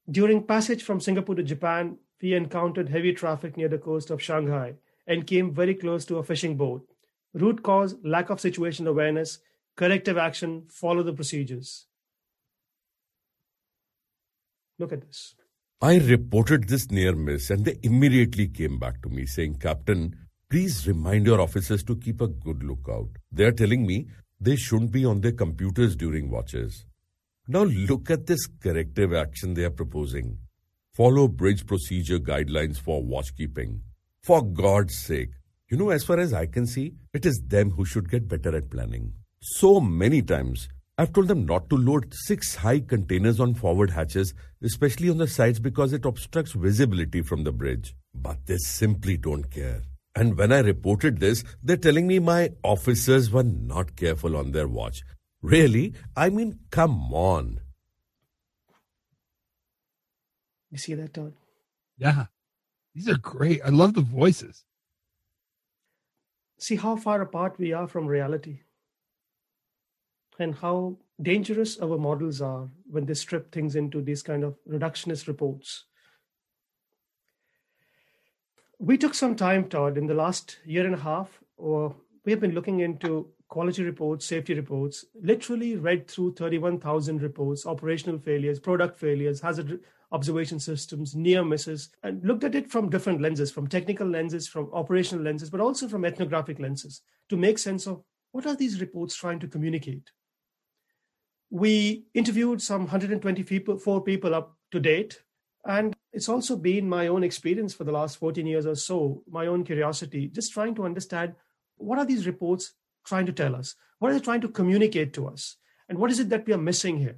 During 0.09 0.43
passage 0.43 0.83
from 0.83 1.01
Singapore 1.01 1.35
to 1.35 1.43
Japan, 1.43 1.97
we 2.21 2.33
encountered 2.33 2.87
heavy 2.87 3.11
traffic 3.13 3.57
near 3.57 3.67
the 3.67 3.77
coast 3.77 4.09
of 4.09 4.21
Shanghai 4.21 4.75
and 5.05 5.27
came 5.27 5.53
very 5.53 5.75
close 5.75 6.05
to 6.05 6.17
a 6.17 6.23
fishing 6.23 6.55
boat. 6.55 6.87
Root 7.33 7.61
cause, 7.61 7.95
lack 8.03 8.29
of 8.29 8.39
situation 8.39 8.87
awareness, 8.87 9.39
corrective 9.75 10.17
action, 10.17 10.63
follow 10.69 11.03
the 11.03 11.11
procedures. 11.11 11.87
Look 14.79 14.93
at 14.93 15.01
this. 15.01 15.35
I 15.81 15.97
reported 15.97 16.69
this 16.69 16.89
near 16.89 17.13
miss 17.13 17.49
and 17.49 17.65
they 17.65 17.77
immediately 17.83 18.47
came 18.47 18.79
back 18.79 19.01
to 19.01 19.09
me 19.09 19.25
saying, 19.25 19.55
Captain, 19.55 20.15
please 20.49 20.87
remind 20.87 21.25
your 21.25 21.41
officers 21.41 21.83
to 21.83 21.97
keep 21.97 22.21
a 22.21 22.27
good 22.27 22.63
lookout. 22.63 23.09
They 23.31 23.43
are 23.43 23.51
telling 23.51 23.85
me 23.85 24.07
they 24.39 24.55
shouldn't 24.55 24.91
be 24.91 25.03
on 25.05 25.19
their 25.19 25.33
computers 25.33 25.95
during 25.95 26.29
watches. 26.29 26.85
Now 27.49 27.63
look 27.63 28.11
at 28.11 28.25
this 28.25 28.45
corrective 28.45 29.13
action 29.13 29.53
they 29.53 29.63
are 29.63 29.69
proposing. 29.69 30.37
follow 30.91 31.27
bridge 31.27 31.65
procedure 31.65 32.19
guidelines 32.19 32.77
for 32.77 33.01
watchkeeping. 33.01 33.79
For 34.21 34.41
God's 34.43 34.97
sake. 34.97 35.29
You 35.69 35.77
know, 35.77 35.91
as 35.91 36.03
far 36.03 36.19
as 36.19 36.33
I 36.33 36.47
can 36.47 36.65
see, 36.65 36.95
it 37.13 37.25
is 37.25 37.39
them 37.47 37.69
who 37.69 37.85
should 37.85 38.09
get 38.09 38.27
better 38.27 38.55
at 38.57 38.69
planning. 38.69 39.13
So 39.39 39.79
many 39.79 40.21
times, 40.23 40.67
I've 40.97 41.13
told 41.13 41.27
them 41.27 41.45
not 41.45 41.69
to 41.69 41.77
load 41.77 42.13
six 42.13 42.55
high 42.55 42.79
containers 42.79 43.39
on 43.39 43.53
forward 43.53 43.91
hatches, 43.91 44.33
especially 44.63 45.09
on 45.09 45.17
the 45.17 45.27
sides 45.27 45.59
because 45.59 45.93
it 45.93 46.03
obstructs 46.03 46.53
visibility 46.53 47.21
from 47.21 47.43
the 47.43 47.51
bridge. 47.51 47.95
But 48.15 48.45
they 48.47 48.57
simply 48.57 49.15
don't 49.15 49.49
care. 49.51 49.83
And 50.15 50.35
when 50.35 50.51
I 50.51 50.59
reported 50.61 51.19
this, 51.19 51.43
they're 51.63 51.77
telling 51.77 52.07
me 52.07 52.17
my 52.17 52.49
officers 52.63 53.29
were 53.31 53.43
not 53.43 53.95
careful 53.95 54.35
on 54.35 54.51
their 54.51 54.67
watch. 54.67 55.03
Really? 55.47 55.93
I 56.13 56.29
mean, 56.29 56.59
come 56.71 57.13
on. 57.13 57.61
You 60.69 60.77
see 60.77 60.93
that, 60.95 61.13
Todd? 61.13 61.33
Yeah. 61.97 62.25
These 62.93 63.07
are 63.07 63.17
great. 63.17 63.61
I 63.63 63.69
love 63.69 63.93
the 63.93 64.01
voices. 64.01 64.65
See 66.59 66.75
how 66.75 66.97
far 66.97 67.21
apart 67.21 67.57
we 67.57 67.71
are 67.71 67.87
from 67.87 68.07
reality 68.07 68.59
and 70.37 70.53
how 70.53 70.97
dangerous 71.21 71.79
our 71.79 71.97
models 71.97 72.41
are 72.41 72.67
when 72.89 73.05
they 73.05 73.13
strip 73.13 73.49
things 73.49 73.77
into 73.77 74.01
these 74.01 74.21
kind 74.21 74.43
of 74.43 74.57
reductionist 74.69 75.29
reports. 75.29 75.85
We 78.79 78.97
took 78.97 79.13
some 79.13 79.35
time, 79.35 79.69
Todd, 79.69 79.97
in 79.97 80.07
the 80.07 80.13
last 80.13 80.57
year 80.65 80.85
and 80.85 80.95
a 80.95 80.99
half, 80.99 81.41
or 81.55 81.95
we 82.25 82.33
have 82.33 82.41
been 82.41 82.53
looking 82.53 82.81
into 82.81 83.31
quality 83.47 83.83
reports, 83.83 84.25
safety 84.25 84.53
reports, 84.53 85.05
literally 85.21 85.75
read 85.75 86.07
through 86.07 86.33
31,000 86.33 87.21
reports, 87.21 87.65
operational 87.65 88.19
failures, 88.19 88.59
product 88.59 88.99
failures, 88.99 89.41
hazard 89.41 89.79
observation 90.11 90.59
systems, 90.59 91.15
near 91.15 91.43
misses, 91.43 91.89
and 92.03 92.23
looked 92.23 92.43
at 92.43 92.55
it 92.55 92.69
from 92.69 92.89
different 92.89 93.21
lenses, 93.21 93.51
from 93.51 93.67
technical 93.67 94.07
lenses, 94.07 94.47
from 94.47 94.69
operational 94.73 95.23
lenses, 95.23 95.49
but 95.49 95.59
also 95.59 95.87
from 95.87 96.05
ethnographic 96.05 96.59
lenses 96.59 97.01
to 97.29 97.37
make 97.37 97.57
sense 97.57 97.87
of 97.87 98.01
what 98.31 98.45
are 98.45 98.55
these 98.55 98.79
reports 98.79 99.15
trying 99.15 99.39
to 99.39 99.47
communicate. 99.47 100.11
We 101.49 102.05
interviewed 102.13 102.61
some 102.61 102.81
124 102.81 104.01
people 104.01 104.35
up 104.35 104.55
to 104.71 104.79
date, 104.79 105.21
and 105.65 105.95
it's 106.13 106.29
also 106.29 106.55
been 106.55 106.87
my 106.87 107.07
own 107.07 107.23
experience 107.23 107.73
for 107.73 107.83
the 107.83 107.91
last 107.91 108.17
14 108.17 108.45
years 108.45 108.65
or 108.65 108.75
so, 108.75 109.23
my 109.29 109.47
own 109.47 109.63
curiosity, 109.63 110.27
just 110.27 110.53
trying 110.53 110.75
to 110.75 110.85
understand 110.85 111.35
what 111.77 111.99
are 111.99 112.05
these 112.05 112.27
reports 112.27 112.73
trying 113.07 113.25
to 113.25 113.33
tell 113.33 113.55
us? 113.55 113.75
What 113.99 114.11
are 114.11 114.13
they 114.13 114.19
trying 114.19 114.41
to 114.41 114.49
communicate 114.49 115.13
to 115.13 115.27
us? 115.27 115.55
And 115.89 115.97
what 115.97 116.11
is 116.11 116.19
it 116.19 116.29
that 116.29 116.45
we 116.45 116.53
are 116.53 116.59
missing 116.59 116.97
here? 116.97 117.17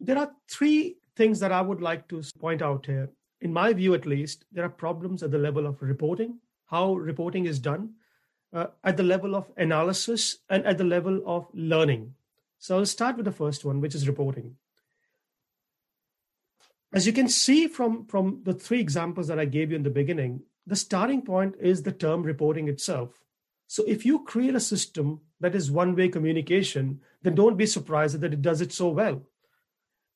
There 0.00 0.18
are 0.18 0.32
three 0.48 0.96
things 1.14 1.40
that 1.40 1.52
I 1.52 1.60
would 1.60 1.82
like 1.82 2.08
to 2.08 2.22
point 2.38 2.62
out 2.62 2.86
here. 2.86 3.10
In 3.40 3.52
my 3.52 3.72
view, 3.72 3.94
at 3.94 4.06
least, 4.06 4.44
there 4.52 4.64
are 4.64 4.70
problems 4.70 5.22
at 5.22 5.30
the 5.30 5.38
level 5.38 5.66
of 5.66 5.82
reporting, 5.82 6.38
how 6.66 6.94
reporting 6.94 7.46
is 7.46 7.58
done, 7.58 7.94
uh, 8.52 8.66
at 8.82 8.96
the 8.96 9.02
level 9.02 9.34
of 9.34 9.50
analysis, 9.56 10.38
and 10.48 10.64
at 10.64 10.78
the 10.78 10.84
level 10.84 11.22
of 11.26 11.46
learning. 11.52 12.14
So 12.58 12.78
I'll 12.78 12.86
start 12.86 13.16
with 13.16 13.24
the 13.24 13.32
first 13.32 13.64
one, 13.64 13.80
which 13.80 13.94
is 13.94 14.08
reporting. 14.08 14.56
As 16.92 17.06
you 17.06 17.12
can 17.12 17.28
see 17.28 17.68
from, 17.68 18.06
from 18.06 18.40
the 18.44 18.54
three 18.54 18.80
examples 18.80 19.28
that 19.28 19.38
I 19.38 19.44
gave 19.44 19.70
you 19.70 19.76
in 19.76 19.84
the 19.84 19.90
beginning, 19.90 20.42
the 20.66 20.76
starting 20.76 21.22
point 21.22 21.54
is 21.60 21.82
the 21.82 21.92
term 21.92 22.22
reporting 22.22 22.68
itself. 22.68 23.10
So 23.70 23.84
if 23.86 24.04
you 24.04 24.24
create 24.24 24.56
a 24.56 24.60
system 24.60 25.20
that 25.38 25.54
is 25.54 25.70
one 25.70 25.94
way 25.94 26.08
communication, 26.08 27.02
then 27.22 27.36
don't 27.36 27.56
be 27.56 27.66
surprised 27.66 28.20
that 28.20 28.32
it 28.32 28.42
does 28.42 28.60
it 28.60 28.72
so 28.72 28.88
well. 28.88 29.22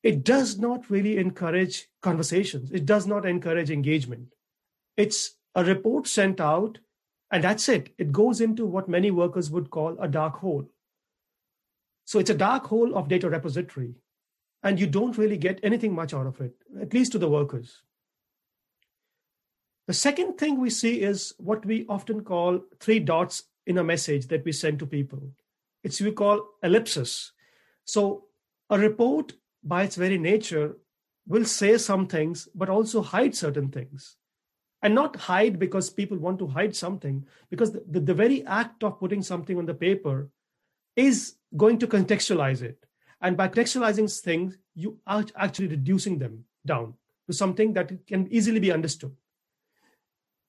It 0.03 0.25
does 0.25 0.59
not 0.59 0.91
really 0.91 1.19
encourage 1.19 1.87
conversations, 2.03 2.73
it 2.73 2.85
does 2.85 3.07
not 3.07 3.25
encourage 3.25 3.71
engagement. 3.71 4.35
It's 4.97 5.37
a 5.55 5.65
report 5.65 6.09
sent 6.09 6.41
out, 6.41 6.81
and 7.31 7.45
that's 7.45 7.69
it. 7.69 7.95
It 7.97 8.11
goes 8.11 8.41
into 8.41 8.67
what 8.67 8.89
many 8.89 9.13
workers 9.13 9.53
would 9.53 9.71
call 9.71 9.97
a 10.01 10.09
dark 10.09 10.35
hole. 10.39 10.69
So 12.07 12.19
it's 12.19 12.31
a 12.31 12.35
dark 12.35 12.67
hole 12.67 12.97
of 12.97 13.07
data 13.07 13.31
repository, 13.31 13.95
and 14.65 14.81
you 14.81 14.89
don't 14.89 15.17
really 15.17 15.37
get 15.37 15.61
anything 15.63 15.95
much 15.95 16.13
out 16.13 16.27
of 16.27 16.41
it, 16.41 16.57
at 16.81 16.93
least 16.93 17.13
to 17.13 17.19
the 17.19 17.29
workers. 17.29 17.83
The 19.87 19.93
second 19.93 20.39
thing 20.39 20.61
we 20.61 20.71
see 20.71 21.03
is 21.03 21.35
what 21.39 21.65
we 21.67 21.85
often 21.89 22.25
call 22.25 22.61
three 22.81 23.01
dots 23.01 23.45
in 23.67 23.79
a 23.79 23.85
message 23.85 24.29
that 24.29 24.45
we 24.45 24.53
send 24.53 24.79
to 24.79 24.87
people. 24.87 25.21
It's 25.83 26.01
we 26.01 26.13
call 26.13 26.47
ellipsis. 26.63 27.33
So 27.85 28.25
a 28.71 28.79
report 28.79 29.35
by 29.63 29.83
its 29.83 29.97
very 29.97 30.17
nature 30.17 30.77
will 31.27 31.45
say 31.45 31.77
some 31.77 32.07
things, 32.07 32.49
but 32.55 32.71
also 32.71 33.03
hide 33.03 33.35
certain 33.35 33.69
things. 33.69 34.17
And 34.83 34.95
not 34.95 35.17
hide 35.17 35.59
because 35.59 35.89
people 35.89 36.19
want 36.19 36.39
to 36.41 36.47
hide 36.47 36.77
something, 36.77 37.27
because 37.51 37.73
the, 37.73 37.83
the, 37.91 38.01
the 38.01 38.15
very 38.15 38.45
act 38.47 38.85
of 38.85 39.01
putting 39.01 39.23
something 39.23 39.59
on 39.59 39.65
the 39.67 39.75
paper 39.75 40.31
is 40.97 41.37
going 41.57 41.79
to 41.79 41.87
contextualize 41.87 42.63
it. 42.63 42.85
And 43.21 43.37
by 43.37 43.49
contextualizing 43.49 44.21
things, 44.21 44.59
you 44.75 44.99
are 45.07 45.25
actually 45.37 45.69
reducing 45.69 46.19
them 46.19 46.45
down 46.67 46.95
to 47.27 47.33
something 47.35 47.73
that 47.75 48.07
can 48.07 48.29
easily 48.31 48.61
be 48.61 48.73
understood. 48.73 49.15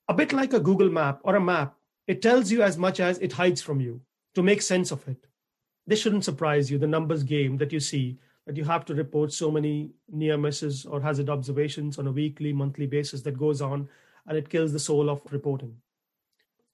A 0.08 0.14
bit 0.14 0.32
like 0.32 0.52
a 0.52 0.60
Google 0.60 0.90
map 0.90 1.20
or 1.24 1.36
a 1.36 1.40
map, 1.40 1.74
it 2.06 2.22
tells 2.22 2.52
you 2.52 2.62
as 2.62 2.78
much 2.78 3.00
as 3.00 3.18
it 3.18 3.32
hides 3.32 3.60
from 3.60 3.80
you 3.80 4.00
to 4.34 4.42
make 4.42 4.62
sense 4.62 4.90
of 4.90 5.06
it. 5.08 5.26
This 5.86 6.00
shouldn't 6.00 6.24
surprise 6.24 6.70
you, 6.70 6.78
the 6.78 6.86
numbers 6.86 7.22
game 7.22 7.56
that 7.58 7.72
you 7.72 7.80
see, 7.80 8.18
that 8.46 8.56
you 8.56 8.64
have 8.64 8.84
to 8.84 8.94
report 8.94 9.32
so 9.32 9.50
many 9.50 9.90
near 10.08 10.36
misses 10.36 10.86
or 10.86 11.00
hazard 11.00 11.28
observations 11.28 11.98
on 11.98 12.06
a 12.06 12.12
weekly, 12.12 12.52
monthly 12.52 12.86
basis 12.86 13.22
that 13.22 13.38
goes 13.38 13.60
on, 13.60 13.88
and 14.26 14.38
it 14.38 14.48
kills 14.48 14.72
the 14.72 14.78
soul 14.78 15.10
of 15.10 15.20
reporting. 15.30 15.76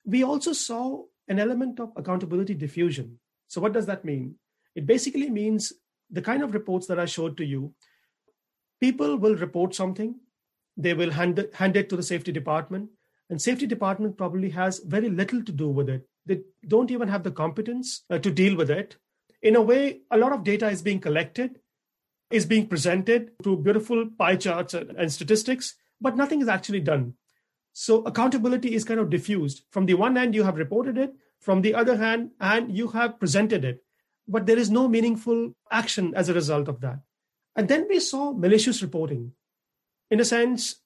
We 0.05 0.25
also 0.25 0.53
saw 0.53 1.05
an 1.29 1.39
element 1.39 1.81
of 1.81 1.93
accountability 1.97 2.55
diffusion. 2.55 3.19
So, 3.49 3.61
what 3.61 3.73
does 3.73 3.87
that 3.87 4.05
mean? 4.05 4.35
It 4.75 4.87
basically 4.87 5.31
means 5.31 5.73
the 6.11 6.23
kind 6.23 6.43
of 6.43 6.55
reports 6.55 6.87
that 6.89 6.99
I 6.99 7.07
showed 7.07 7.37
to 7.39 7.45
you, 7.45 7.75
people 8.81 9.17
will 9.17 9.37
report 9.37 9.75
something, 9.75 10.17
they 10.77 10.95
will 10.95 11.11
hand 11.11 11.49
hand 11.55 11.77
it 11.77 11.89
to 11.91 11.97
the 11.97 12.03
safety 12.03 12.33
department, 12.33 12.91
and 13.33 13.41
safety 13.41 13.67
department 13.67 14.19
probably 14.19 14.51
has 14.51 14.79
very 14.81 15.09
little 15.09 15.43
to 15.43 15.51
do 15.51 15.69
with 15.69 15.89
it. 15.89 16.07
They 16.27 16.43
don't 16.69 16.91
even 16.91 17.09
have 17.09 17.25
the 17.25 17.31
competence 17.31 18.05
uh, 18.11 18.19
to 18.19 18.31
deal 18.31 18.57
with 18.57 18.71
it. 18.71 18.97
In 19.41 19.57
a 19.57 19.63
way, 19.63 20.03
a 20.11 20.19
lot 20.19 20.33
of 20.33 20.45
data 20.45 20.69
is 20.69 20.83
being 20.83 21.01
collected, 21.01 21.59
is 22.31 22.47
being 22.47 22.69
presented 22.69 23.33
through 23.43 23.63
beautiful 23.63 24.09
pie 24.19 24.37
charts 24.37 24.75
and, 24.75 24.91
and 24.91 25.11
statistics, 25.11 25.75
but 26.01 26.17
nothing 26.17 26.43
is 26.43 26.49
actually 26.49 26.81
done. 26.81 27.15
So 27.73 28.03
accountability 28.03 28.75
is 28.75 28.85
kind 28.85 29.01
of 29.01 29.11
diffused. 29.11 29.65
From 29.71 29.87
the 29.87 29.95
one 29.95 30.15
hand, 30.15 30.35
you 30.35 30.45
have 30.45 30.57
reported 30.57 30.99
it. 30.99 31.15
From 31.41 31.63
the 31.63 31.75
other 31.75 31.97
hand, 31.97 32.31
and 32.39 32.71
you 32.77 32.87
have 32.89 33.19
presented 33.19 33.65
it 33.65 33.83
but 34.29 34.47
there 34.47 34.59
is 34.59 34.71
no 34.71 34.89
meaningful 34.89 35.53
action 35.71 36.15
as 36.15 36.29
a 36.29 36.35
result 36.35 36.69
of 36.69 36.81
that. 36.81 37.01
And 37.57 37.69
then 37.69 37.87
we 37.89 38.01
saw 38.01 38.33
malicious 38.33 38.83
reporting. 38.83 39.33
In 40.11 40.21
a 40.21 40.25
sense, 40.25 40.77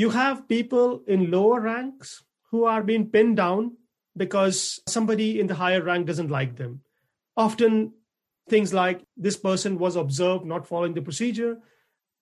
you 0.00 0.10
have 0.10 0.48
people 0.48 1.02
in 1.06 1.30
lower 1.30 1.60
ranks 1.60 2.22
who 2.50 2.64
are 2.64 2.82
being 2.82 3.10
pinned 3.10 3.36
down 3.36 3.76
because 4.16 4.80
somebody 4.88 5.38
in 5.38 5.46
the 5.46 5.54
higher 5.54 5.82
rank 5.82 6.06
doesn't 6.06 6.30
like 6.30 6.56
them. 6.56 6.80
Often, 7.36 7.92
things 8.48 8.72
like 8.72 9.04
this 9.16 9.36
person 9.36 9.78
was 9.78 9.96
observed 9.96 10.46
not 10.46 10.66
following 10.66 10.94
the 10.94 11.02
procedure, 11.02 11.58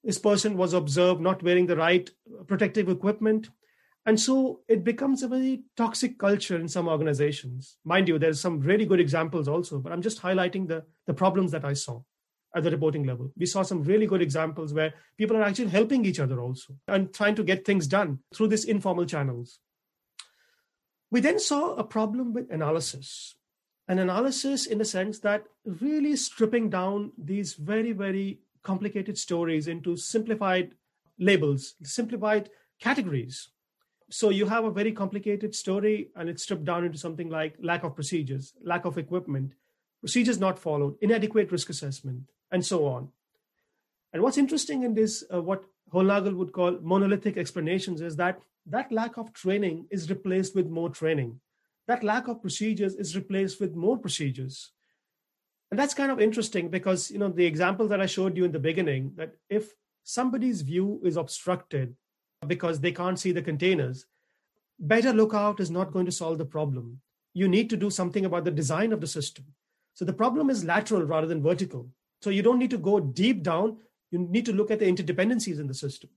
this 0.03 0.19
person 0.19 0.57
was 0.57 0.73
observed 0.73 1.21
not 1.21 1.43
wearing 1.43 1.67
the 1.67 1.77
right 1.77 2.11
protective 2.49 2.89
equipment, 2.89 3.49
and 4.07 4.19
so 4.19 4.61
it 4.69 4.83
becomes 4.83 5.23
a 5.23 5.29
very 5.29 5.63
toxic 5.77 6.19
culture 6.19 6.57
in 6.57 6.69
some 6.69 6.89
organizations. 6.89 7.77
Mind 7.85 8.09
you, 8.09 8.19
there's 8.19 8.41
some 8.41 8.61
really 8.61 8.87
good 8.87 9.01
examples 9.01 9.49
also, 9.49 9.79
but 9.79 9.93
I'm 9.93 10.03
just 10.03 10.23
highlighting 10.23 10.67
the, 10.67 10.85
the 11.07 11.15
problems 11.15 11.53
that 11.53 11.65
I 11.65 11.75
saw 11.75 12.01
at 12.55 12.63
the 12.63 12.71
reporting 12.71 13.05
level. 13.05 13.31
We 13.37 13.47
saw 13.47 13.63
some 13.63 13.83
really 13.83 14.07
good 14.07 14.23
examples 14.23 14.73
where 14.73 14.95
people 15.17 15.37
are 15.37 15.43
actually 15.43 15.69
helping 15.69 16.05
each 16.05 16.21
other 16.21 16.41
also 16.41 16.75
and 16.87 17.13
trying 17.13 17.35
to 17.37 17.45
get 17.45 17.65
things 17.65 17.87
done 17.87 18.21
through 18.35 18.49
these 18.49 18.65
informal 18.65 19.05
channels. 19.05 19.61
We 21.11 21.21
then 21.21 21.39
saw 21.39 21.75
a 21.75 21.85
problem 21.85 22.33
with 22.33 22.51
analysis. 22.51 23.37
An 23.87 23.99
analysis 23.99 24.67
in 24.67 24.79
the 24.79 24.85
sense 24.85 25.19
that 25.21 25.45
really 25.65 26.17
stripping 26.17 26.69
down 26.69 27.13
these 27.17 27.55
very, 27.55 27.93
very 27.93 28.41
complicated 28.63 29.17
stories 29.17 29.69
into 29.69 29.97
simplified 29.97 30.75
labels, 31.19 31.75
simplified 31.83 32.51
categories 32.81 33.49
so 34.11 34.31
you 34.31 34.47
have 34.47 34.65
a 34.65 34.71
very 34.71 34.93
complicated 34.93 35.55
story 35.55 36.11
and 36.17 36.29
it's 36.29 36.43
stripped 36.43 36.65
down 36.65 36.85
into 36.85 36.99
something 36.99 37.29
like 37.29 37.55
lack 37.61 37.85
of 37.85 37.95
procedures 37.95 38.55
lack 38.63 38.85
of 38.85 38.97
equipment 38.97 39.53
procedures 40.01 40.39
not 40.39 40.59
followed 40.59 40.97
inadequate 41.03 41.53
risk 41.53 41.69
assessment 41.69 42.23
and 42.51 42.65
so 42.65 42.87
on 42.87 43.09
and 44.13 44.23
what's 44.23 44.39
interesting 44.39 44.83
in 44.83 44.95
this 44.95 45.25
uh, 45.33 45.41
what 45.41 45.65
Hollnagel 45.93 46.37
would 46.37 46.53
call 46.53 46.79
monolithic 46.83 47.37
explanations 47.37 48.01
is 48.01 48.17
that 48.17 48.41
that 48.67 48.93
lack 48.93 49.17
of 49.17 49.33
training 49.33 49.87
is 49.91 50.11
replaced 50.11 50.55
with 50.55 50.69
more 50.69 50.91
training 50.91 51.41
that 51.87 52.05
lack 52.05 52.29
of 52.29 52.41
procedures 52.41 52.95
is 52.95 53.17
replaced 53.17 53.61
with 53.61 53.75
more 53.75 53.97
procedures 53.97 54.73
and 55.71 55.79
that's 55.79 55.95
kind 55.95 56.11
of 56.11 56.21
interesting 56.21 56.69
because 56.69 57.11
you 57.11 57.19
know 57.19 57.29
the 57.29 57.47
example 57.47 57.89
that 57.89 58.01
i 58.01 58.07
showed 58.07 58.37
you 58.37 58.45
in 58.45 58.53
the 58.53 58.67
beginning 58.71 59.13
that 59.17 59.35
if 59.49 59.73
somebody's 60.09 60.63
view 60.63 61.01
is 61.05 61.19
obstructed 61.19 61.95
because 62.47 62.81
they 62.81 62.93
can't 62.93 63.19
see 63.19 63.31
the 63.31 63.43
containers, 63.43 64.07
better 64.79 65.13
lookout 65.13 65.61
is 65.61 65.71
not 65.71 65.93
going 65.93 66.07
to 66.07 66.13
solve 66.13 66.39
the 66.39 66.47
problem. 66.47 67.01
You 67.35 67.47
need 67.47 67.69
to 67.71 67.77
do 67.77 67.91
something 67.91 68.25
about 68.25 68.45
the 68.45 68.51
design 68.51 68.93
of 68.93 69.03
the 69.03 69.07
system. 69.07 69.45
So 69.93 70.07
the 70.07 70.15
problem 70.15 70.49
is 70.49 70.65
lateral 70.65 71.03
rather 71.03 71.27
than 71.27 71.43
vertical. 71.43 71.91
So 72.21 72.31
you 72.31 72.43
don't 72.43 72.59
need 72.59 72.71
to 72.71 72.79
go 72.79 73.01
deep 73.01 73.43
down. 73.43 73.79
You 74.11 74.19
need 74.19 74.47
to 74.47 74.53
look 74.53 74.71
at 74.71 74.79
the 74.79 74.87
interdependencies 74.87 75.61
in 75.61 75.67
the 75.67 75.75
system. 75.75 76.11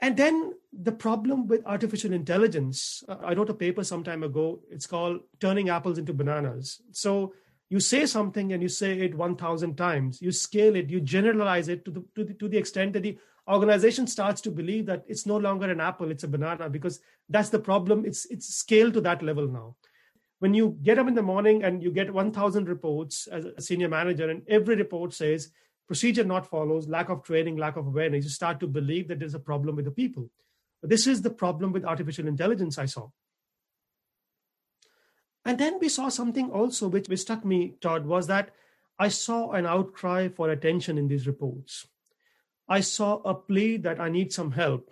And 0.00 0.16
then 0.16 0.52
the 0.72 0.92
problem 0.92 1.46
with 1.46 1.64
artificial 1.64 2.12
intelligence, 2.12 3.02
uh, 3.08 3.16
I 3.24 3.32
wrote 3.32 3.48
a 3.48 3.54
paper 3.54 3.82
some 3.82 4.04
time 4.04 4.22
ago. 4.22 4.60
It's 4.70 4.86
called 4.86 5.20
Turning 5.40 5.70
Apples 5.70 5.96
into 5.96 6.12
Bananas. 6.12 6.82
So 6.92 7.32
you 7.70 7.80
say 7.80 8.06
something 8.06 8.52
and 8.52 8.62
you 8.62 8.68
say 8.68 8.98
it 9.00 9.14
1,000 9.14 9.76
times, 9.76 10.22
you 10.22 10.30
scale 10.32 10.76
it, 10.76 10.90
you 10.90 11.00
generalize 11.00 11.68
it 11.68 11.84
to 11.84 11.90
the, 11.90 12.04
to 12.14 12.24
the, 12.24 12.34
to 12.34 12.48
the 12.48 12.58
extent 12.58 12.92
that 12.92 13.02
the 13.02 13.18
organization 13.48 14.06
starts 14.06 14.40
to 14.42 14.50
believe 14.50 14.86
that 14.86 15.04
it's 15.08 15.26
no 15.26 15.36
longer 15.36 15.70
an 15.70 15.80
apple, 15.80 16.10
it's 16.10 16.24
a 16.24 16.28
banana, 16.28 16.68
because 16.68 17.00
that's 17.28 17.48
the 17.48 17.58
problem. 17.58 18.04
It's, 18.04 18.26
it's 18.26 18.54
scaled 18.54 18.94
to 18.94 19.00
that 19.02 19.22
level 19.22 19.48
now. 19.48 19.76
When 20.38 20.52
you 20.52 20.76
get 20.82 20.98
up 20.98 21.08
in 21.08 21.14
the 21.14 21.22
morning 21.22 21.64
and 21.64 21.82
you 21.82 21.90
get 21.90 22.12
1,000 22.12 22.68
reports 22.68 23.26
as 23.26 23.46
a 23.46 23.60
senior 23.60 23.88
manager, 23.88 24.28
and 24.28 24.42
every 24.48 24.76
report 24.76 25.14
says, 25.14 25.50
procedure 25.86 26.24
not 26.24 26.46
follows, 26.46 26.88
lack 26.88 27.08
of 27.08 27.22
training, 27.22 27.56
lack 27.56 27.76
of 27.76 27.86
awareness, 27.86 28.24
you 28.24 28.30
start 28.30 28.60
to 28.60 28.66
believe 28.66 29.08
that 29.08 29.18
there's 29.18 29.34
a 29.34 29.38
problem 29.38 29.76
with 29.76 29.86
the 29.86 29.90
people. 29.90 30.28
But 30.80 30.90
this 30.90 31.06
is 31.06 31.22
the 31.22 31.30
problem 31.30 31.72
with 31.72 31.84
artificial 31.84 32.28
intelligence 32.28 32.76
I 32.76 32.86
saw. 32.86 33.08
And 35.44 35.58
then 35.58 35.78
we 35.80 35.88
saw 35.88 36.08
something 36.08 36.50
also 36.50 36.88
which, 36.88 37.08
which 37.08 37.20
struck 37.20 37.44
me, 37.44 37.76
Todd, 37.80 38.04
was 38.04 38.26
that 38.26 38.50
I 38.98 39.08
saw 39.08 39.52
an 39.52 39.64
outcry 39.64 40.28
for 40.28 40.50
attention 40.50 40.98
in 40.98 41.08
these 41.08 41.26
reports. 41.26 41.86
I 42.68 42.80
saw 42.80 43.20
a 43.22 43.34
plea 43.34 43.76
that 43.78 44.00
I 44.00 44.08
need 44.08 44.32
some 44.32 44.52
help. 44.52 44.90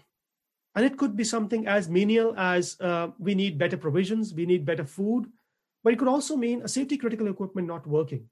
And 0.75 0.85
it 0.85 0.99
could 0.99 1.17
be 1.17 1.25
something 1.25 1.67
as 1.67 1.89
menial 1.89 2.35
as 2.37 2.77
uh, 2.81 3.09
we 3.19 3.35
need 3.35 3.59
better 3.59 3.77
provisions, 3.77 4.35
we 4.35 4.47
need 4.47 4.65
better 4.65 4.85
food, 4.85 5.27
but 5.85 5.93
it 5.93 5.99
could 5.99 6.09
also 6.09 6.37
mean 6.37 6.63
a 6.63 6.69
safety 6.69 6.97
critical 6.97 7.29
equipment 7.29 7.69
not 7.69 7.87
working. 7.87 8.29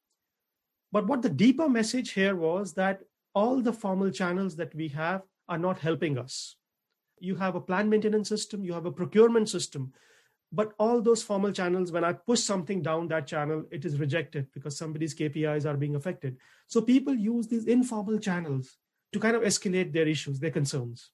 But 0.90 1.06
what 1.06 1.22
the 1.22 1.30
deeper 1.30 1.68
message 1.68 2.12
here 2.12 2.34
was 2.34 2.74
that 2.74 3.02
all 3.34 3.60
the 3.60 3.72
formal 3.72 4.10
channels 4.10 4.56
that 4.56 4.74
we 4.74 4.88
have 4.88 5.22
are 5.48 5.58
not 5.58 5.78
helping 5.78 6.18
us. 6.18 6.56
You 7.20 7.36
have 7.36 7.54
a 7.54 7.60
plan 7.60 7.88
maintenance 7.88 8.28
system, 8.28 8.64
you 8.64 8.72
have 8.72 8.86
a 8.86 8.92
procurement 8.92 9.48
system, 9.48 9.92
but 10.50 10.72
all 10.78 11.00
those 11.00 11.22
formal 11.22 11.52
channels, 11.52 11.92
when 11.92 12.04
I 12.04 12.12
push 12.12 12.40
something 12.40 12.82
down 12.82 13.08
that 13.08 13.26
channel, 13.26 13.64
it 13.70 13.84
is 13.84 13.98
rejected 13.98 14.48
because 14.52 14.76
somebody's 14.76 15.14
KPIs 15.14 15.64
are 15.64 15.76
being 15.76 15.96
affected. 15.96 16.36
So 16.66 16.82
people 16.82 17.14
use 17.14 17.48
these 17.48 17.66
informal 17.66 18.18
channels 18.18 18.76
to 19.12 19.18
kind 19.18 19.34
of 19.34 19.42
escalate 19.42 19.92
their 19.92 20.06
issues, 20.06 20.40
their 20.40 20.50
concerns. 20.50 21.10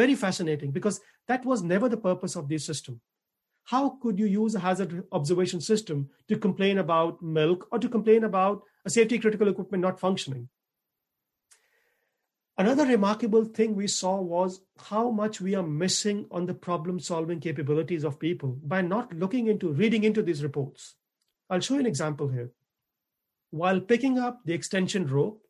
Very 0.00 0.14
fascinating 0.14 0.72
because 0.78 1.00
that 1.28 1.44
was 1.50 1.62
never 1.72 1.88
the 1.88 2.02
purpose 2.08 2.36
of 2.36 2.48
this 2.48 2.66
system 2.70 3.00
how 3.66 3.98
could 4.00 4.18
you 4.18 4.26
use 4.26 4.54
a 4.54 4.60
hazard 4.60 5.04
observation 5.10 5.60
system 5.60 6.08
to 6.28 6.38
complain 6.38 6.78
about 6.78 7.20
milk 7.20 7.66
or 7.72 7.80
to 7.80 7.88
complain 7.88 8.22
about 8.22 8.62
a 8.84 8.90
safety 8.90 9.18
critical 9.18 9.48
equipment 9.48 9.82
not 9.82 9.98
functioning? 9.98 10.48
Another 12.56 12.86
remarkable 12.86 13.44
thing 13.44 13.74
we 13.74 13.88
saw 13.88 14.20
was 14.20 14.60
how 14.78 15.10
much 15.10 15.40
we 15.40 15.56
are 15.56 15.66
missing 15.66 16.26
on 16.30 16.46
the 16.46 16.54
problem 16.54 17.00
solving 17.00 17.40
capabilities 17.40 18.04
of 18.04 18.20
people 18.20 18.56
by 18.62 18.82
not 18.82 19.12
looking 19.12 19.48
into 19.48 19.72
reading 19.72 20.04
into 20.04 20.22
these 20.22 20.44
reports. 20.44 20.94
I'll 21.50 21.60
show 21.60 21.74
you 21.74 21.80
an 21.80 21.86
example 21.86 22.28
here. 22.28 22.52
While 23.50 23.80
picking 23.80 24.16
up 24.16 24.42
the 24.44 24.54
extension 24.54 25.08
rope, 25.08 25.42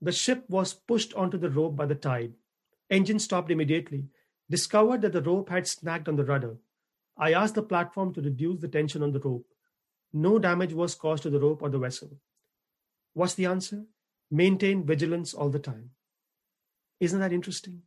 the 0.00 0.12
ship 0.12 0.44
was 0.48 0.74
pushed 0.74 1.12
onto 1.14 1.38
the 1.38 1.50
rope 1.50 1.74
by 1.74 1.86
the 1.86 1.96
tide. 1.96 2.34
Engine 2.90 3.18
stopped 3.18 3.50
immediately, 3.50 4.08
discovered 4.50 5.02
that 5.02 5.12
the 5.12 5.22
rope 5.22 5.50
had 5.50 5.66
snagged 5.66 6.08
on 6.08 6.16
the 6.16 6.24
rudder. 6.24 6.56
I 7.16 7.32
asked 7.32 7.54
the 7.54 7.62
platform 7.62 8.14
to 8.14 8.22
reduce 8.22 8.60
the 8.60 8.68
tension 8.68 9.02
on 9.02 9.12
the 9.12 9.20
rope. 9.20 9.46
No 10.12 10.38
damage 10.38 10.72
was 10.72 10.94
caused 10.94 11.24
to 11.24 11.30
the 11.30 11.40
rope 11.40 11.62
or 11.62 11.68
the 11.68 11.78
vessel. 11.78 12.10
What's 13.12 13.34
the 13.34 13.46
answer? 13.46 13.84
Maintain 14.30 14.86
vigilance 14.86 15.34
all 15.34 15.50
the 15.50 15.58
time. 15.58 15.90
Isn't 17.00 17.20
that 17.20 17.32
interesting? 17.32 17.82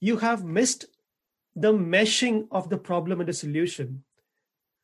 You 0.00 0.18
have 0.18 0.44
missed 0.44 0.86
the 1.54 1.72
meshing 1.72 2.48
of 2.50 2.68
the 2.68 2.78
problem 2.78 3.20
and 3.20 3.28
the 3.28 3.32
solution, 3.32 4.04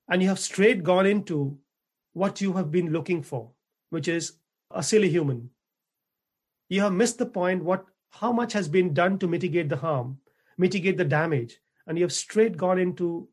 and 0.09 0.23
you 0.23 0.29
have 0.29 0.39
straight 0.39 0.83
gone 0.83 1.07
into 1.07 1.59
what 2.13 2.41
you 2.41 2.55
have 2.55 2.71
been 2.71 2.93
looking 2.93 3.23
for, 3.23 3.51
which 3.91 4.09
is 4.09 4.39
a 4.71 4.83
silly 4.83 5.09
human. 5.09 5.51
You 6.69 6.81
have 6.81 6.93
missed 6.93 7.19
the 7.19 7.27
point 7.27 7.65
what 7.65 7.87
how 8.21 8.33
much 8.33 8.53
has 8.53 8.69
been 8.69 8.95
done 8.95 9.19
to 9.19 9.27
mitigate 9.27 9.69
the 9.69 9.77
harm, 9.77 10.19
mitigate 10.57 10.97
the 10.97 11.05
damage, 11.05 11.59
and 11.87 11.99
you 11.99 12.05
have 12.05 12.13
straight 12.13 12.57
gone 12.57 12.79
into 12.79 13.29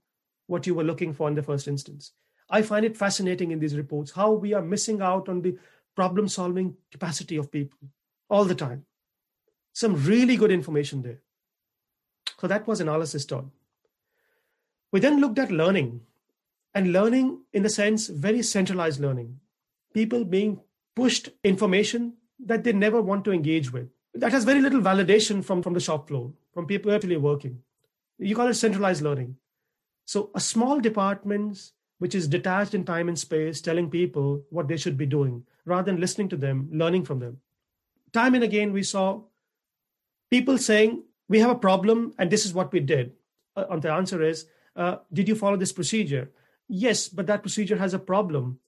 what 0.48 0.66
you 0.66 0.74
were 0.74 0.84
looking 0.84 1.14
for 1.14 1.28
in 1.28 1.36
the 1.36 1.44
first 1.44 1.68
instance. 1.68 2.14
I 2.50 2.62
find 2.62 2.86
it 2.86 2.98
fascinating 2.98 3.52
in 3.52 3.60
these 3.60 3.78
reports 3.78 4.12
how 4.12 4.32
we 4.32 4.54
are 4.54 4.62
missing 4.62 5.02
out 5.02 5.30
on 5.30 5.42
the 5.42 5.58
problem 5.96 6.28
solving 6.28 6.76
capacity 6.92 7.38
of 7.38 7.52
people 7.52 7.80
all 8.30 8.44
the 8.46 8.56
time. 8.56 8.86
Some 9.74 10.04
really 10.04 10.36
good 10.36 10.52
information 10.52 11.02
there. 11.02 11.22
So 12.40 12.48
that 12.48 12.68
was 12.68 12.82
analysis 12.82 13.26
done. 13.26 13.52
We 14.92 15.00
then 15.00 15.22
looked 15.22 15.40
at 15.40 15.52
learning 15.52 16.02
and 16.74 16.92
learning 16.92 17.42
in 17.54 17.64
the 17.64 17.70
sense 17.70 18.08
very 18.08 18.42
centralized 18.42 19.00
learning. 19.00 19.40
People 19.94 20.26
being 20.26 20.60
pushed 20.96 21.30
information 21.44 22.14
that 22.40 22.64
they 22.64 22.74
never 22.74 23.02
want 23.02 23.24
to 23.26 23.32
engage 23.32 23.72
with. 23.72 23.90
That 24.14 24.32
has 24.32 24.44
very 24.44 24.62
little 24.62 24.82
validation 24.82 25.44
from, 25.44 25.62
from 25.62 25.74
the 25.74 25.80
shop 25.80 26.08
floor, 26.08 26.32
from 26.54 26.66
people 26.66 26.92
actually 26.92 27.18
working. 27.18 27.62
You 28.20 28.36
call 28.36 28.48
it 28.48 28.56
centralized 28.56 29.02
learning. 29.02 29.38
So 30.06 30.30
a 30.36 30.40
small 30.40 30.80
department 30.80 31.72
which 32.00 32.16
is 32.16 32.28
detached 32.28 32.74
in 32.74 32.84
time 32.84 33.08
and 33.08 33.18
space, 33.18 33.62
telling 33.62 33.88
people 33.90 34.44
what 34.50 34.68
they 34.68 34.76
should 34.76 34.98
be 34.98 35.06
doing 35.06 35.44
rather 35.66 35.92
than 35.92 36.02
listening 36.02 36.28
to 36.30 36.36
them, 36.36 36.68
learning 36.72 37.06
from 37.06 37.20
them. 37.20 37.38
Time 38.12 38.34
and 38.34 38.44
again, 38.44 38.74
we 38.74 38.82
saw 38.84 39.22
people 40.32 40.58
saying, 40.58 41.04
We 41.30 41.40
have 41.40 41.52
a 41.52 41.56
problem, 41.56 42.14
and 42.18 42.32
this 42.32 42.46
is 42.46 42.56
what 42.56 42.74
we 42.74 42.80
did. 42.80 43.14
Uh, 43.56 43.66
and 43.70 43.82
the 43.82 43.92
answer 43.92 44.24
is, 44.24 44.48
uh, 44.76 44.98
Did 45.14 45.30
you 45.30 45.36
follow 45.36 45.58
this 45.58 45.72
procedure? 45.72 46.32
Yes, 46.68 47.08
but 47.08 47.28
that 47.28 47.44
procedure 47.44 47.78
has 47.78 47.94
a 47.94 48.00
problem. 48.00 48.60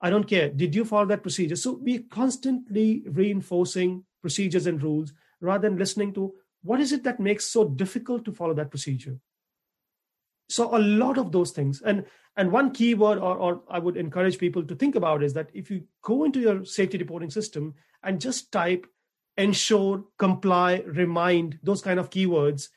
I 0.00 0.10
don't 0.10 0.24
care. 0.24 0.48
Did 0.48 0.74
you 0.74 0.84
follow 0.84 1.06
that 1.06 1.22
procedure? 1.22 1.56
So 1.56 1.78
we're 1.82 2.04
constantly 2.08 3.02
reinforcing 3.06 4.04
procedures 4.20 4.66
and 4.66 4.82
rules 4.82 5.12
rather 5.40 5.68
than 5.68 5.78
listening 5.78 6.12
to 6.14 6.34
what 6.62 6.80
is 6.80 6.92
it 6.92 7.04
that 7.04 7.20
makes 7.20 7.46
so 7.46 7.64
difficult 7.68 8.24
to 8.24 8.32
follow 8.32 8.54
that 8.54 8.70
procedure. 8.70 9.18
So 10.48 10.76
a 10.76 10.78
lot 10.78 11.18
of 11.18 11.30
those 11.30 11.52
things. 11.52 11.82
And 11.82 12.04
and 12.36 12.52
one 12.52 12.70
keyword 12.70 13.18
or, 13.18 13.36
or 13.36 13.62
i 13.68 13.80
would 13.80 13.96
encourage 13.96 14.38
people 14.38 14.62
to 14.62 14.76
think 14.76 14.94
about 14.94 15.24
is 15.24 15.34
that 15.34 15.50
if 15.52 15.70
you 15.70 15.82
go 16.02 16.24
into 16.24 16.40
your 16.40 16.64
safety 16.64 16.96
reporting 16.96 17.30
system 17.30 17.74
and 18.04 18.20
just 18.20 18.52
type 18.52 18.86
ensure 19.36 20.04
comply 20.18 20.84
remind 20.86 21.58
those 21.64 21.82
kind 21.82 21.98
of 21.98 22.10
keywords 22.10 22.68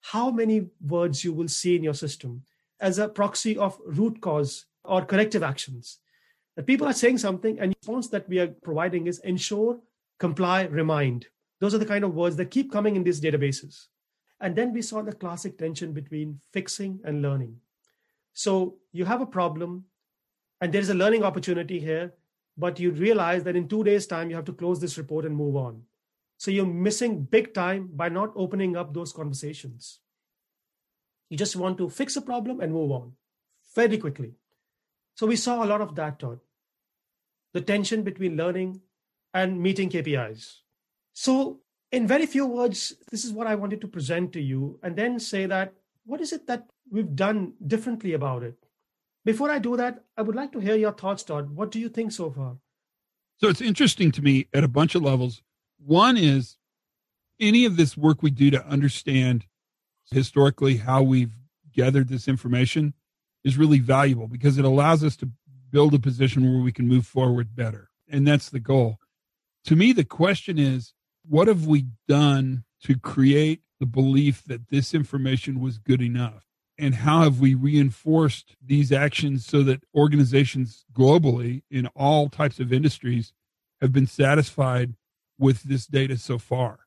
how 0.00 0.30
many 0.30 0.66
words 0.80 1.24
you 1.24 1.32
will 1.32 1.48
see 1.48 1.76
in 1.76 1.84
your 1.84 1.94
system 1.94 2.42
as 2.80 2.98
a 2.98 3.08
proxy 3.08 3.56
of 3.56 3.78
root 3.86 4.20
cause 4.20 4.66
or 4.84 5.04
corrective 5.04 5.42
actions. 5.42 5.98
That 6.56 6.66
people 6.66 6.86
are 6.86 6.92
saying 6.92 7.18
something 7.18 7.58
and 7.60 7.72
the 7.72 7.76
response 7.80 8.08
that 8.08 8.28
we 8.28 8.40
are 8.40 8.48
providing 8.48 9.06
is 9.06 9.20
ensure 9.20 9.78
comply 10.24 10.58
remind 10.80 11.26
those 11.60 11.74
are 11.74 11.82
the 11.82 11.92
kind 11.94 12.04
of 12.04 12.20
words 12.20 12.36
that 12.36 12.56
keep 12.56 12.72
coming 12.76 12.96
in 12.96 13.04
these 13.08 13.20
databases 13.26 13.86
and 14.42 14.56
then 14.56 14.72
we 14.72 14.82
saw 14.82 15.00
the 15.02 15.12
classic 15.12 15.56
tension 15.56 15.92
between 15.92 16.40
fixing 16.52 16.98
and 17.04 17.22
learning. 17.22 17.56
So 18.34 18.78
you 18.90 19.04
have 19.04 19.20
a 19.20 19.26
problem, 19.26 19.84
and 20.60 20.72
there's 20.72 20.88
a 20.88 20.94
learning 20.94 21.22
opportunity 21.22 21.78
here, 21.78 22.12
but 22.58 22.80
you 22.80 22.90
realize 22.90 23.44
that 23.44 23.54
in 23.56 23.68
two 23.68 23.84
days' 23.84 24.06
time, 24.06 24.28
you 24.28 24.36
have 24.36 24.44
to 24.46 24.52
close 24.52 24.80
this 24.80 24.98
report 24.98 25.24
and 25.24 25.36
move 25.36 25.54
on. 25.56 25.82
So 26.38 26.50
you're 26.50 26.66
missing 26.66 27.22
big 27.22 27.54
time 27.54 27.88
by 27.94 28.08
not 28.08 28.32
opening 28.34 28.76
up 28.76 28.92
those 28.92 29.12
conversations. 29.12 30.00
You 31.30 31.36
just 31.36 31.54
want 31.54 31.78
to 31.78 31.88
fix 31.88 32.16
a 32.16 32.20
problem 32.20 32.60
and 32.60 32.72
move 32.72 32.90
on 32.90 33.12
very 33.76 33.96
quickly. 33.96 34.32
So 35.14 35.26
we 35.26 35.36
saw 35.36 35.62
a 35.62 35.70
lot 35.72 35.80
of 35.80 35.94
that, 35.94 36.18
Todd. 36.18 36.40
The 37.52 37.60
tension 37.60 38.02
between 38.02 38.36
learning 38.36 38.80
and 39.34 39.60
meeting 39.60 39.90
KPIs. 39.90 40.58
So 41.12 41.60
in 41.90 42.06
very 42.06 42.26
few 42.26 42.46
words, 42.46 42.94
this 43.10 43.24
is 43.24 43.32
what 43.32 43.46
I 43.46 43.54
wanted 43.54 43.80
to 43.82 43.88
present 43.88 44.32
to 44.32 44.40
you, 44.40 44.78
and 44.82 44.96
then 44.96 45.18
say 45.20 45.46
that 45.46 45.74
what 46.04 46.20
is 46.20 46.32
it 46.32 46.46
that 46.46 46.66
we've 46.90 47.14
done 47.14 47.52
differently 47.66 48.12
about 48.12 48.42
it? 48.42 48.56
Before 49.24 49.50
I 49.50 49.58
do 49.58 49.76
that, 49.76 50.04
I 50.16 50.22
would 50.22 50.34
like 50.34 50.52
to 50.52 50.58
hear 50.58 50.74
your 50.74 50.92
thoughts, 50.92 51.22
Todd. 51.22 51.50
What 51.50 51.70
do 51.70 51.78
you 51.78 51.88
think 51.88 52.12
so 52.12 52.30
far? 52.30 52.56
So 53.36 53.48
it's 53.48 53.60
interesting 53.60 54.10
to 54.12 54.22
me 54.22 54.48
at 54.52 54.64
a 54.64 54.68
bunch 54.68 54.94
of 54.94 55.02
levels. 55.02 55.42
One 55.78 56.16
is 56.16 56.56
any 57.40 57.64
of 57.64 57.76
this 57.76 57.96
work 57.96 58.22
we 58.22 58.30
do 58.30 58.50
to 58.50 58.66
understand 58.66 59.46
historically 60.10 60.78
how 60.78 61.02
we've 61.02 61.32
gathered 61.72 62.08
this 62.08 62.28
information 62.28 62.94
is 63.44 63.58
really 63.58 63.78
valuable 63.78 64.28
because 64.28 64.58
it 64.58 64.64
allows 64.64 65.02
us 65.02 65.16
to 65.16 65.30
build 65.70 65.94
a 65.94 65.98
position 65.98 66.42
where 66.42 66.62
we 66.62 66.72
can 66.72 66.86
move 66.86 67.06
forward 67.06 67.54
better. 67.56 67.90
And 68.08 68.26
that's 68.26 68.50
the 68.50 68.60
goal. 68.60 68.98
To 69.64 69.76
me, 69.76 69.92
the 69.92 70.04
question 70.04 70.58
is 70.58 70.92
what 71.28 71.48
have 71.48 71.66
we 71.66 71.86
done 72.08 72.64
to 72.84 72.98
create 72.98 73.62
the 73.80 73.86
belief 73.86 74.44
that 74.44 74.68
this 74.68 74.94
information 74.94 75.60
was 75.60 75.78
good 75.78 76.02
enough? 76.02 76.46
And 76.78 76.94
how 76.94 77.22
have 77.22 77.38
we 77.38 77.54
reinforced 77.54 78.56
these 78.64 78.90
actions 78.90 79.46
so 79.46 79.62
that 79.64 79.84
organizations 79.94 80.84
globally 80.92 81.62
in 81.70 81.86
all 81.88 82.28
types 82.28 82.58
of 82.58 82.72
industries 82.72 83.32
have 83.80 83.92
been 83.92 84.06
satisfied 84.06 84.94
with 85.38 85.62
this 85.64 85.86
data 85.86 86.16
so 86.16 86.38
far? 86.38 86.80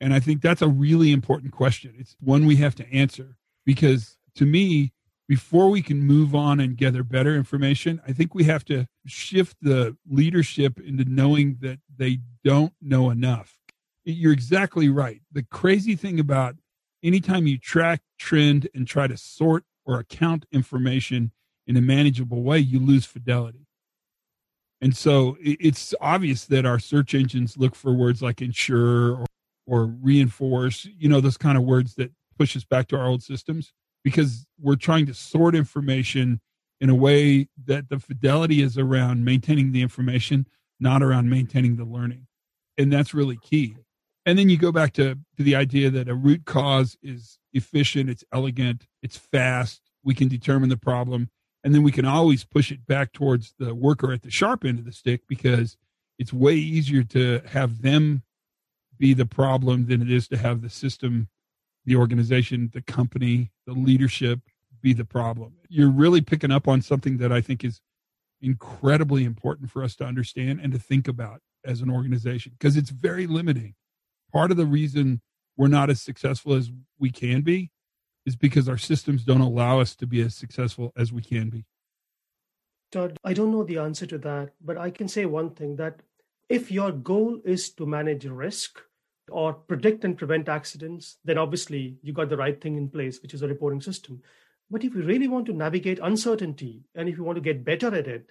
And 0.00 0.12
I 0.12 0.20
think 0.20 0.42
that's 0.42 0.62
a 0.62 0.68
really 0.68 1.12
important 1.12 1.52
question. 1.52 1.94
It's 1.98 2.16
one 2.20 2.44
we 2.44 2.56
have 2.56 2.74
to 2.76 2.92
answer 2.92 3.36
because 3.64 4.18
to 4.36 4.44
me, 4.46 4.93
before 5.26 5.70
we 5.70 5.82
can 5.82 6.00
move 6.00 6.34
on 6.34 6.60
and 6.60 6.76
gather 6.76 7.02
better 7.02 7.34
information, 7.34 8.00
I 8.06 8.12
think 8.12 8.34
we 8.34 8.44
have 8.44 8.64
to 8.66 8.86
shift 9.06 9.56
the 9.62 9.96
leadership 10.08 10.78
into 10.78 11.04
knowing 11.04 11.58
that 11.60 11.78
they 11.96 12.20
don't 12.44 12.74
know 12.82 13.10
enough. 13.10 13.56
You're 14.04 14.32
exactly 14.32 14.88
right. 14.88 15.22
The 15.32 15.44
crazy 15.44 15.96
thing 15.96 16.20
about 16.20 16.56
anytime 17.02 17.46
you 17.46 17.58
track, 17.58 18.02
trend, 18.18 18.68
and 18.74 18.86
try 18.86 19.06
to 19.06 19.16
sort 19.16 19.64
or 19.86 19.98
account 19.98 20.44
information 20.52 21.32
in 21.66 21.76
a 21.76 21.80
manageable 21.80 22.42
way, 22.42 22.58
you 22.58 22.78
lose 22.78 23.06
fidelity. 23.06 23.66
And 24.82 24.94
so 24.94 25.38
it's 25.40 25.94
obvious 26.00 26.44
that 26.46 26.66
our 26.66 26.78
search 26.78 27.14
engines 27.14 27.56
look 27.56 27.74
for 27.74 27.94
words 27.94 28.20
like 28.20 28.42
ensure 28.42 29.16
or, 29.16 29.26
or 29.66 29.86
reinforce, 29.86 30.84
you 30.84 31.08
know, 31.08 31.22
those 31.22 31.38
kind 31.38 31.56
of 31.56 31.64
words 31.64 31.94
that 31.94 32.12
push 32.38 32.54
us 32.54 32.64
back 32.64 32.88
to 32.88 32.98
our 32.98 33.06
old 33.06 33.22
systems 33.22 33.72
because 34.04 34.46
we're 34.60 34.76
trying 34.76 35.06
to 35.06 35.14
sort 35.14 35.54
information 35.54 36.40
in 36.80 36.90
a 36.90 36.94
way 36.94 37.48
that 37.64 37.88
the 37.88 37.98
fidelity 37.98 38.60
is 38.60 38.76
around 38.78 39.24
maintaining 39.24 39.72
the 39.72 39.82
information, 39.82 40.46
not 40.78 41.02
around 41.02 41.30
maintaining 41.30 41.76
the 41.76 41.84
learning. 41.84 42.26
And 42.76 42.92
that's 42.92 43.14
really 43.14 43.38
key. 43.38 43.76
And 44.26 44.38
then 44.38 44.48
you 44.48 44.56
go 44.56 44.72
back 44.72 44.92
to, 44.94 45.16
to 45.36 45.42
the 45.42 45.56
idea 45.56 45.90
that 45.90 46.08
a 46.08 46.14
root 46.14 46.44
cause 46.44 46.96
is 47.02 47.38
efficient, 47.52 48.10
it's 48.10 48.24
elegant, 48.32 48.86
it's 49.02 49.16
fast, 49.16 49.80
we 50.02 50.14
can 50.14 50.28
determine 50.28 50.68
the 50.68 50.76
problem, 50.76 51.30
and 51.62 51.74
then 51.74 51.82
we 51.82 51.92
can 51.92 52.04
always 52.04 52.44
push 52.44 52.70
it 52.70 52.86
back 52.86 53.12
towards 53.12 53.54
the 53.58 53.74
worker 53.74 54.12
at 54.12 54.22
the 54.22 54.30
sharp 54.30 54.64
end 54.64 54.78
of 54.78 54.84
the 54.84 54.92
stick 54.92 55.22
because 55.28 55.76
it's 56.18 56.32
way 56.32 56.54
easier 56.54 57.02
to 57.02 57.40
have 57.46 57.82
them 57.82 58.22
be 58.98 59.14
the 59.14 59.26
problem 59.26 59.86
than 59.86 60.02
it 60.02 60.10
is 60.10 60.28
to 60.28 60.36
have 60.36 60.60
the 60.60 60.70
system 60.70 61.28
the 61.86 61.96
organization, 61.96 62.70
the 62.72 62.82
company, 62.82 63.50
the 63.66 63.72
leadership 63.72 64.40
be 64.82 64.92
the 64.92 65.04
problem. 65.04 65.54
You're 65.68 65.90
really 65.90 66.20
picking 66.20 66.50
up 66.50 66.68
on 66.68 66.82
something 66.82 67.16
that 67.18 67.32
I 67.32 67.40
think 67.40 67.64
is 67.64 67.80
incredibly 68.40 69.24
important 69.24 69.70
for 69.70 69.82
us 69.82 69.96
to 69.96 70.04
understand 70.04 70.60
and 70.60 70.72
to 70.72 70.78
think 70.78 71.08
about 71.08 71.40
as 71.64 71.80
an 71.80 71.90
organization 71.90 72.52
because 72.58 72.76
it's 72.76 72.90
very 72.90 73.26
limiting. 73.26 73.74
Part 74.32 74.50
of 74.50 74.56
the 74.56 74.66
reason 74.66 75.22
we're 75.56 75.68
not 75.68 75.88
as 75.88 76.02
successful 76.02 76.52
as 76.52 76.70
we 76.98 77.10
can 77.10 77.40
be 77.40 77.70
is 78.26 78.36
because 78.36 78.68
our 78.68 78.78
systems 78.78 79.24
don't 79.24 79.40
allow 79.40 79.80
us 79.80 79.94
to 79.96 80.06
be 80.06 80.20
as 80.20 80.34
successful 80.34 80.92
as 80.96 81.12
we 81.12 81.22
can 81.22 81.48
be. 81.48 81.64
Todd, 82.92 83.16
I 83.24 83.32
don't 83.32 83.50
know 83.50 83.64
the 83.64 83.78
answer 83.78 84.06
to 84.06 84.18
that, 84.18 84.52
but 84.60 84.78
I 84.78 84.90
can 84.90 85.08
say 85.08 85.24
one 85.24 85.50
thing 85.50 85.76
that 85.76 86.00
if 86.48 86.70
your 86.70 86.92
goal 86.92 87.40
is 87.44 87.70
to 87.70 87.86
manage 87.86 88.24
risk, 88.26 88.80
or 89.30 89.52
predict 89.52 90.04
and 90.04 90.16
prevent 90.16 90.48
accidents, 90.48 91.18
then 91.24 91.38
obviously 91.38 91.96
you 92.02 92.12
got 92.12 92.28
the 92.28 92.36
right 92.36 92.60
thing 92.60 92.76
in 92.76 92.88
place, 92.88 93.20
which 93.22 93.34
is 93.34 93.42
a 93.42 93.48
reporting 93.48 93.80
system. 93.80 94.20
But 94.70 94.84
if 94.84 94.94
you 94.94 95.02
really 95.02 95.28
want 95.28 95.46
to 95.46 95.52
navigate 95.52 95.98
uncertainty 96.02 96.82
and 96.94 97.08
if 97.08 97.16
you 97.16 97.24
want 97.24 97.36
to 97.36 97.42
get 97.42 97.64
better 97.64 97.94
at 97.94 98.06
it, 98.06 98.30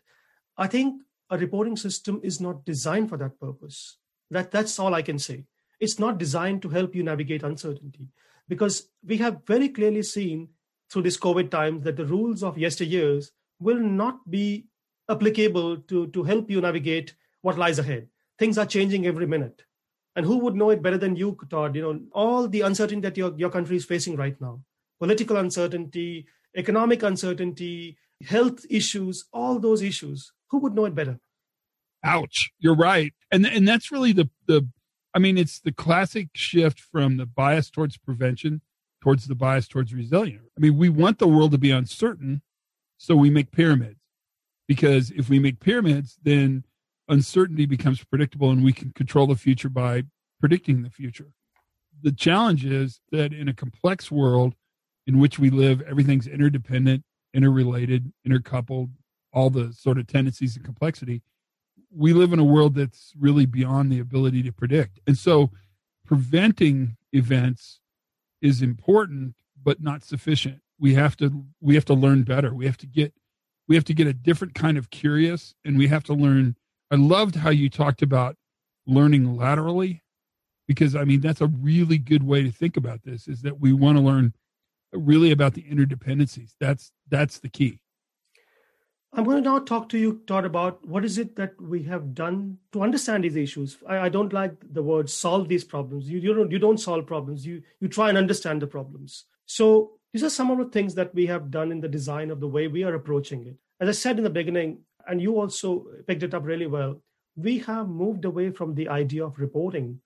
I 0.58 0.68
think 0.68 1.02
a 1.30 1.38
reporting 1.38 1.78
system 1.78 2.20
is 2.24 2.40
not 2.40 2.66
designed 2.66 3.10
for 3.10 3.18
that 3.18 3.40
purpose. 3.40 3.98
That, 4.30 4.52
that's 4.52 4.80
all 4.80 4.94
I 4.94 5.02
can 5.02 5.20
say. 5.20 5.46
It's 5.80 6.00
not 6.00 6.18
designed 6.18 6.62
to 6.62 6.70
help 6.70 6.96
you 6.96 7.04
navigate 7.04 7.44
uncertainty 7.44 8.08
because 8.48 8.90
we 9.06 9.18
have 9.18 9.42
very 9.46 9.70
clearly 9.70 10.04
seen 10.04 10.50
through 10.90 11.04
this 11.04 11.18
COVID 11.18 11.50
times 11.50 11.84
that 11.84 11.98
the 11.98 12.06
rules 12.06 12.44
of 12.44 12.56
yesteryears 12.56 13.32
will 13.60 13.80
not 13.80 14.30
be 14.30 14.68
applicable 15.10 15.78
to, 15.78 16.08
to 16.08 16.24
help 16.24 16.50
you 16.50 16.62
navigate 16.62 17.16
what 17.42 17.58
lies 17.58 17.80
ahead. 17.80 18.08
Things 18.38 18.58
are 18.58 18.66
changing 18.66 19.06
every 19.06 19.28
minute. 19.28 19.64
And 20.16 20.26
who 20.26 20.38
would 20.40 20.56
know 20.56 20.70
it 20.70 20.82
better 20.82 20.98
than 20.98 21.16
you, 21.16 21.38
Todd? 21.50 21.76
You 21.76 21.82
know, 21.82 22.00
all 22.12 22.48
the 22.48 22.62
uncertainty 22.62 23.02
that 23.08 23.18
your, 23.18 23.34
your 23.36 23.50
country 23.50 23.76
is 23.76 23.86
facing 23.86 24.16
right 24.16 24.40
now 24.40 24.62
political 25.00 25.38
uncertainty, 25.38 26.26
economic 26.56 27.04
uncertainty, 27.04 27.98
health 28.26 28.66
issues, 28.70 29.26
all 29.34 29.60
those 29.60 29.82
issues. 29.82 30.32
Who 30.50 30.60
would 30.60 30.76
know 30.76 30.86
it 30.86 30.96
better? 30.96 31.20
Ouch. 32.04 32.52
You're 32.60 32.76
right. 32.76 33.14
And 33.32 33.46
and 33.46 33.68
that's 33.68 33.92
really 33.92 34.14
the 34.14 34.30
the 34.48 34.68
I 35.14 35.20
mean, 35.20 35.38
it's 35.38 35.60
the 35.60 35.72
classic 35.72 36.30
shift 36.34 36.80
from 36.80 37.18
the 37.18 37.26
bias 37.26 37.70
towards 37.70 37.98
prevention 37.98 38.62
towards 39.04 39.28
the 39.28 39.36
bias 39.36 39.68
towards 39.68 39.94
resilience. 39.94 40.50
I 40.58 40.62
mean, 40.62 40.78
we 40.78 40.88
want 40.88 41.20
the 41.20 41.28
world 41.28 41.52
to 41.52 41.58
be 41.58 41.72
uncertain, 41.72 42.42
so 42.98 43.18
we 43.18 43.30
make 43.30 43.52
pyramids. 43.52 44.00
Because 44.66 45.12
if 45.12 45.28
we 45.28 45.40
make 45.40 45.60
pyramids, 45.60 46.18
then 46.24 46.64
uncertainty 47.14 47.66
becomes 47.66 48.04
predictable 48.04 48.50
and 48.50 48.64
we 48.64 48.74
can 48.74 48.92
control 48.92 49.28
the 49.28 49.36
future 49.36 49.70
by 49.70 50.04
predicting 50.40 50.82
the 50.82 50.90
future. 50.90 51.32
The 52.02 52.12
challenge 52.12 52.66
is 52.66 53.00
that 53.12 53.32
in 53.32 53.48
a 53.48 53.54
complex 53.54 54.12
world 54.12 54.56
in 55.06 55.20
which 55.20 55.38
we 55.38 55.50
live, 55.50 55.82
everything's 55.84 56.28
interdependent, 56.28 57.04
interrelated, 57.34 58.12
intercoupled, 58.28 58.90
all 59.32 59.50
the 59.50 59.72
sort 59.74 59.98
of 59.98 60.08
tendencies 60.08 60.56
and 60.56 60.66
complexity. 60.66 61.22
We 61.96 62.14
live 62.14 62.34
in 62.34 62.40
a 62.40 62.44
world 62.44 62.76
that's 62.76 63.14
really 63.18 63.46
beyond 63.46 63.92
the 63.92 64.00
ability 64.00 64.44
to 64.44 64.52
predict. 64.52 65.00
And 65.06 65.18
so 65.18 65.52
preventing 66.06 66.98
events 67.12 67.80
is 68.42 68.62
important 68.62 69.36
but 69.64 69.82
not 69.82 70.04
sufficient. 70.04 70.62
We 70.80 70.96
have 70.96 71.16
to 71.18 71.46
we 71.62 71.76
have 71.76 71.86
to 71.86 71.94
learn 71.94 72.24
better. 72.24 72.54
We 72.54 72.66
have 72.66 72.78
to 72.78 72.88
get 72.88 73.14
we 73.68 73.76
have 73.76 73.86
to 73.86 73.94
get 73.94 74.08
a 74.08 74.14
different 74.14 74.56
kind 74.56 74.78
of 74.78 74.90
curious 74.90 75.54
and 75.64 75.78
we 75.78 75.88
have 75.88 76.04
to 76.06 76.14
learn 76.14 76.56
I 76.92 76.96
loved 76.96 77.36
how 77.36 77.50
you 77.50 77.70
talked 77.70 78.02
about 78.02 78.36
learning 78.86 79.36
laterally 79.36 80.04
because 80.68 80.96
I 80.96 81.04
mean 81.04 81.22
that's 81.22 81.42
a 81.42 81.48
really 81.48 81.98
good 81.98 82.24
way 82.24 82.44
to 82.44 82.52
think 82.52 82.78
about 82.78 83.04
this 83.04 83.28
is 83.28 83.42
that 83.42 83.60
we 83.60 83.74
want 83.74 83.98
to 83.98 84.04
learn 84.04 84.34
really 84.92 85.32
about 85.32 85.54
the 85.54 85.64
interdependencies. 85.64 86.52
That's 86.60 86.92
that's 87.10 87.40
the 87.40 87.50
key. 87.50 87.80
I'm 89.16 89.26
going 89.26 89.44
to 89.44 89.48
now 89.48 89.60
talk 89.60 89.90
to 89.90 89.98
you, 90.00 90.22
Todd, 90.26 90.44
about 90.44 90.88
what 90.88 91.06
is 91.06 91.20
it 91.20 91.36
that 91.36 91.62
we 91.62 91.84
have 91.84 92.16
done 92.16 92.58
to 92.72 92.82
understand 92.82 93.24
these 93.24 93.36
issues. 93.36 93.78
I, 93.88 94.00
I 94.00 94.10
don't 94.10 94.34
like 94.34 94.56
the 94.72 94.82
word 94.82 95.08
solve 95.08 95.48
these 95.48 95.64
problems. 95.64 96.10
You, 96.10 96.18
you 96.18 96.34
don't 96.34 96.52
you 96.52 96.58
don't 96.60 96.80
solve 96.80 97.06
problems. 97.06 97.46
You 97.46 97.62
you 97.80 97.88
try 97.88 98.10
and 98.10 98.18
understand 98.18 98.62
the 98.62 98.68
problems. 98.68 99.26
So 99.46 99.92
these 100.14 100.24
are 100.24 100.30
some 100.30 100.50
of 100.50 100.58
the 100.58 100.66
things 100.66 100.96
that 100.96 101.14
we 101.14 101.28
have 101.28 101.52
done 101.52 101.72
in 101.72 101.82
the 101.82 101.88
design 101.88 102.32
of 102.32 102.40
the 102.40 102.48
way 102.48 102.68
we 102.68 102.84
are 102.84 102.96
approaching 102.96 103.46
it. 103.46 103.58
As 103.80 103.90
I 103.90 103.92
said 103.92 104.18
in 104.18 104.24
the 104.24 104.30
beginning, 104.30 104.80
and 105.08 105.22
you 105.22 105.40
also 105.40 105.86
picked 106.08 106.24
it 106.24 106.34
up 106.34 106.44
really 106.46 106.68
well, 106.68 107.02
we 107.36 107.60
have 107.60 107.88
moved 107.90 108.26
away 108.26 108.52
from 108.52 108.76
the 108.76 108.90
idea 108.90 109.26
of 109.26 109.40
reporting 109.40 110.00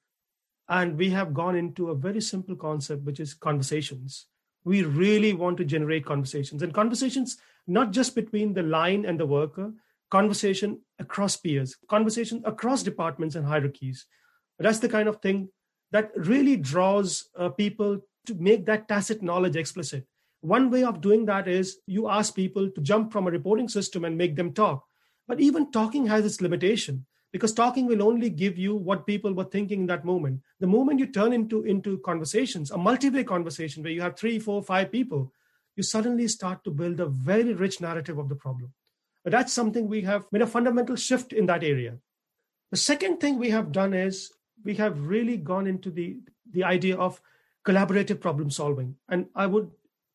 and 0.69 0.97
we 0.97 1.09
have 1.09 1.33
gone 1.33 1.55
into 1.55 1.89
a 1.89 1.95
very 1.95 2.21
simple 2.21 2.55
concept, 2.55 3.03
which 3.03 3.19
is 3.19 3.33
conversations. 3.33 4.27
We 4.63 4.83
really 4.83 5.33
want 5.33 5.57
to 5.57 5.65
generate 5.65 6.05
conversations 6.05 6.61
and 6.61 6.73
conversations, 6.73 7.37
not 7.67 7.91
just 7.91 8.15
between 8.15 8.53
the 8.53 8.63
line 8.63 9.05
and 9.05 9.19
the 9.19 9.25
worker, 9.25 9.73
conversation 10.09 10.81
across 10.99 11.37
peers, 11.37 11.75
conversation 11.89 12.41
across 12.45 12.83
departments 12.83 13.35
and 13.35 13.45
hierarchies. 13.45 14.05
That's 14.59 14.79
the 14.79 14.89
kind 14.89 15.07
of 15.07 15.21
thing 15.21 15.49
that 15.91 16.11
really 16.15 16.57
draws 16.57 17.29
uh, 17.37 17.49
people 17.49 18.01
to 18.25 18.35
make 18.35 18.65
that 18.65 18.87
tacit 18.87 19.21
knowledge 19.21 19.55
explicit. 19.55 20.05
One 20.41 20.69
way 20.69 20.83
of 20.83 21.01
doing 21.01 21.25
that 21.25 21.47
is 21.47 21.77
you 21.87 22.09
ask 22.09 22.35
people 22.35 22.69
to 22.69 22.81
jump 22.81 23.11
from 23.11 23.27
a 23.27 23.31
reporting 23.31 23.67
system 23.67 24.05
and 24.05 24.17
make 24.17 24.35
them 24.35 24.53
talk. 24.53 24.85
But 25.27 25.39
even 25.41 25.71
talking 25.71 26.07
has 26.07 26.25
its 26.25 26.41
limitation 26.41 27.05
because 27.31 27.53
talking 27.53 27.85
will 27.85 28.01
only 28.03 28.29
give 28.29 28.57
you 28.57 28.75
what 28.75 29.05
people 29.05 29.33
were 29.33 29.43
thinking 29.43 29.81
in 29.81 29.87
that 29.87 30.05
moment. 30.05 30.41
The 30.59 30.67
moment 30.67 30.99
you 30.99 31.07
turn 31.07 31.33
into, 31.33 31.63
into 31.63 31.97
conversations, 31.99 32.71
a 32.71 32.77
multi-way 32.77 33.23
conversation 33.23 33.83
where 33.83 33.91
you 33.91 34.01
have 34.01 34.17
three, 34.17 34.39
four, 34.39 34.63
five 34.63 34.91
people, 34.91 35.31
you 35.75 35.83
suddenly 35.83 36.27
start 36.27 36.63
to 36.63 36.71
build 36.71 36.99
a 36.99 37.05
very 37.05 37.53
rich 37.53 37.81
narrative 37.81 38.17
of 38.17 38.29
the 38.29 38.35
problem. 38.35 38.73
But 39.23 39.31
that's 39.31 39.53
something 39.53 39.87
we 39.87 40.01
have 40.03 40.25
made 40.31 40.41
a 40.41 40.47
fundamental 40.47 40.95
shift 40.95 41.33
in 41.33 41.47
that 41.47 41.63
area. 41.63 41.97
The 42.71 42.77
second 42.77 43.19
thing 43.19 43.37
we 43.37 43.49
have 43.49 43.71
done 43.71 43.93
is 43.93 44.31
we 44.63 44.75
have 44.75 45.07
really 45.07 45.37
gone 45.37 45.67
into 45.67 45.91
the, 45.91 46.17
the 46.49 46.63
idea 46.63 46.95
of 46.95 47.21
collaborative 47.65 48.21
problem 48.21 48.49
solving. 48.49 48.95
And 49.09 49.27
I 49.35 49.45
would 49.45 49.69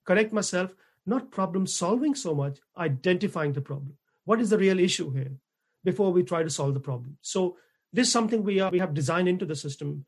correct 0.05 0.33
myself, 0.33 0.75
not 1.07 1.31
problem 1.31 1.67
solving 1.67 2.15
so 2.15 2.35
much, 2.35 2.59
identifying 2.77 3.53
the 3.53 3.61
problem. 3.61 3.97
What 4.25 4.41
is 4.41 4.51
the 4.51 4.59
real 4.59 4.79
issue 4.79 5.11
here 5.13 5.33
before 5.85 6.13
we 6.13 6.23
try 6.23 6.43
to 6.43 6.51
solve 6.51 6.75
the 6.75 6.81
problem? 6.81 7.17
So 7.23 7.57
this 7.93 8.07
is 8.07 8.13
something 8.13 8.43
we 8.43 8.61
are 8.61 8.71
we 8.71 8.79
have 8.79 8.95
designed 8.95 9.29
into 9.29 9.45
the 9.45 9.57
system. 9.57 10.05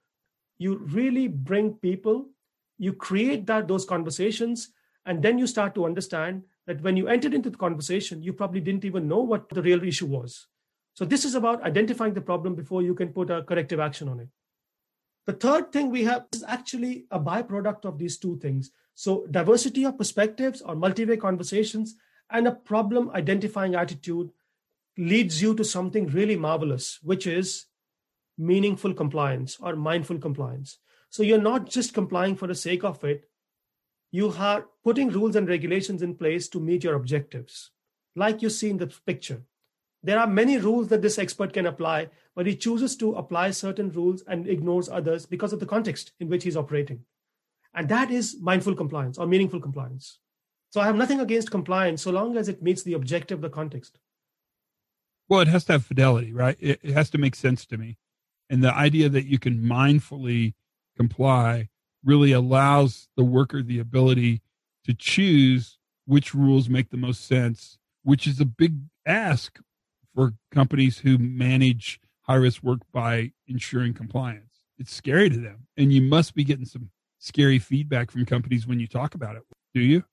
You 0.59 0.77
really 0.77 1.29
bring 1.29 1.75
people, 1.75 2.29
you 2.79 2.93
create 2.93 3.47
that 3.47 3.69
those 3.69 3.85
conversations, 3.85 4.71
and 5.05 5.23
then 5.23 5.39
you 5.39 5.47
start 5.47 5.75
to 5.75 5.85
understand 5.85 6.43
that 6.67 6.81
when 6.81 6.97
you 6.97 7.09
entered 7.09 7.35
into 7.35 7.51
the 7.51 7.59
conversation, 7.59 8.23
you 8.23 8.33
probably 8.33 8.61
didn't 8.61 8.85
even 8.85 9.09
know 9.09 9.21
what 9.21 9.49
the 9.49 9.63
real 9.63 9.83
issue 9.83 10.07
was. 10.07 10.47
So 10.95 11.05
this 11.05 11.25
is 11.25 11.35
about 11.35 11.63
identifying 11.63 12.15
the 12.15 12.21
problem 12.21 12.55
before 12.55 12.83
you 12.83 12.95
can 12.95 13.09
put 13.09 13.31
a 13.31 13.43
corrective 13.43 13.81
action 13.81 14.09
on 14.09 14.21
it. 14.21 14.29
The 15.27 15.33
third 15.33 15.73
thing 15.73 15.91
we 15.91 16.05
have 16.05 16.27
is 16.33 16.45
actually 16.47 17.07
a 17.11 17.19
byproduct 17.19 17.85
of 17.85 17.99
these 17.99 18.19
two 18.19 18.39
things. 18.39 18.71
So, 18.95 19.27
diversity 19.31 19.85
of 19.85 19.99
perspectives 19.99 20.61
or 20.61 20.77
multi 20.77 21.05
way 21.05 21.17
conversations 21.17 21.97
and 22.31 22.47
a 22.47 22.53
problem 22.53 23.11
identifying 23.11 23.75
attitude 23.75 24.31
leads 24.97 25.43
you 25.43 25.55
to 25.55 25.65
something 25.65 26.07
really 26.09 26.37
marvelous, 26.37 26.99
which 27.03 27.27
is 27.27 27.67
meaningful 28.37 28.93
compliance 28.93 29.57
or 29.61 29.77
mindful 29.77 30.19
compliance. 30.19 30.79
So, 31.09 31.23
you're 31.23 31.41
not 31.41 31.71
just 31.71 31.95
complying 31.95 32.37
for 32.37 32.47
the 32.47 32.55
sake 32.55 32.85
of 32.85 33.03
it, 33.03 33.29
you 34.11 34.33
are 34.39 34.67
putting 34.85 35.09
rules 35.09 35.35
and 35.37 35.49
regulations 35.49 36.03
in 36.03 36.15
place 36.15 36.49
to 36.51 36.61
meet 36.61 36.85
your 36.85 36.95
objectives, 36.95 37.71
like 38.15 38.43
you 38.43 38.51
see 38.51 38.71
in 38.71 38.77
the 38.77 38.87
picture. 39.07 39.43
There 40.05 40.19
are 40.19 40.27
many 40.27 40.59
rules 40.59 40.89
that 40.89 41.01
this 41.01 41.19
expert 41.19 41.55
can 41.55 41.65
apply, 41.65 42.11
but 42.37 42.47
he 42.47 42.55
chooses 42.55 42.95
to 42.97 43.15
apply 43.15 43.53
certain 43.53 43.91
rules 43.91 44.23
and 44.29 44.47
ignores 44.47 44.91
others 44.91 45.25
because 45.25 45.55
of 45.55 45.61
the 45.61 45.67
context 45.67 46.13
in 46.21 46.29
which 46.29 46.45
he's 46.45 46.59
operating. 46.59 47.07
And 47.73 47.89
that 47.89 48.11
is 48.11 48.37
mindful 48.39 48.75
compliance 48.75 49.17
or 49.17 49.27
meaningful 49.27 49.61
compliance. 49.61 50.19
So 50.69 50.83
I 50.83 50.85
have 50.85 50.97
nothing 50.97 51.21
against 51.21 51.51
compliance 51.51 52.03
so 52.03 52.11
long 52.11 52.37
as 52.37 52.51
it 52.51 52.63
meets 52.63 52.83
the 52.83 52.93
objective 52.93 53.41
the 53.41 53.49
context. 53.49 53.99
Well, 55.27 55.41
it 55.41 55.49
has 55.49 55.65
to 55.65 55.73
have 55.73 55.87
fidelity, 55.87 56.35
right? 56.35 56.59
It, 56.61 56.81
it 56.83 56.93
has 56.93 57.09
to 57.11 57.19
make 57.19 57.35
sense 57.35 57.65
to 57.67 57.79
me. 57.79 57.97
And 58.51 58.63
the 58.63 58.75
idea 58.75 59.09
that 59.09 59.25
you 59.25 59.39
can 59.39 59.63
mindfully 59.63 60.53
comply 60.99 61.71
really 62.05 62.33
allows 62.33 63.09
the 63.17 63.25
worker 63.25 63.63
the 63.63 63.79
ability 63.79 64.43
to 64.85 64.93
choose 64.93 65.79
which 66.05 66.35
rules 66.35 66.69
make 66.69 66.91
the 66.91 66.99
most 66.99 67.27
sense, 67.27 67.79
which 68.03 68.27
is 68.27 68.39
a 68.39 68.45
big 68.45 68.81
ask 69.07 69.61
for 70.15 70.35
companies 70.51 70.99
who 70.99 71.19
manage 71.19 72.01
high 72.23 72.37
risk 72.37 72.63
work 72.63 72.81
by 72.93 73.33
ensuring 73.47 73.95
compliance. 73.95 74.65
It's 74.79 74.95
scary 74.95 75.29
to 75.31 75.39
them. 75.39 75.67
And 75.77 75.93
you 75.93 76.03
must 76.03 76.35
be 76.35 76.45
getting 76.45 76.65
some 76.65 76.91
scary 77.19 77.59
feedback 77.59 78.11
from 78.11 78.25
companies 78.25 78.67
when 78.67 78.81
you 78.81 78.87
talk 78.87 79.15
about 79.15 79.37
it. 79.37 79.43
Do 79.75 79.81
you? 79.81 80.05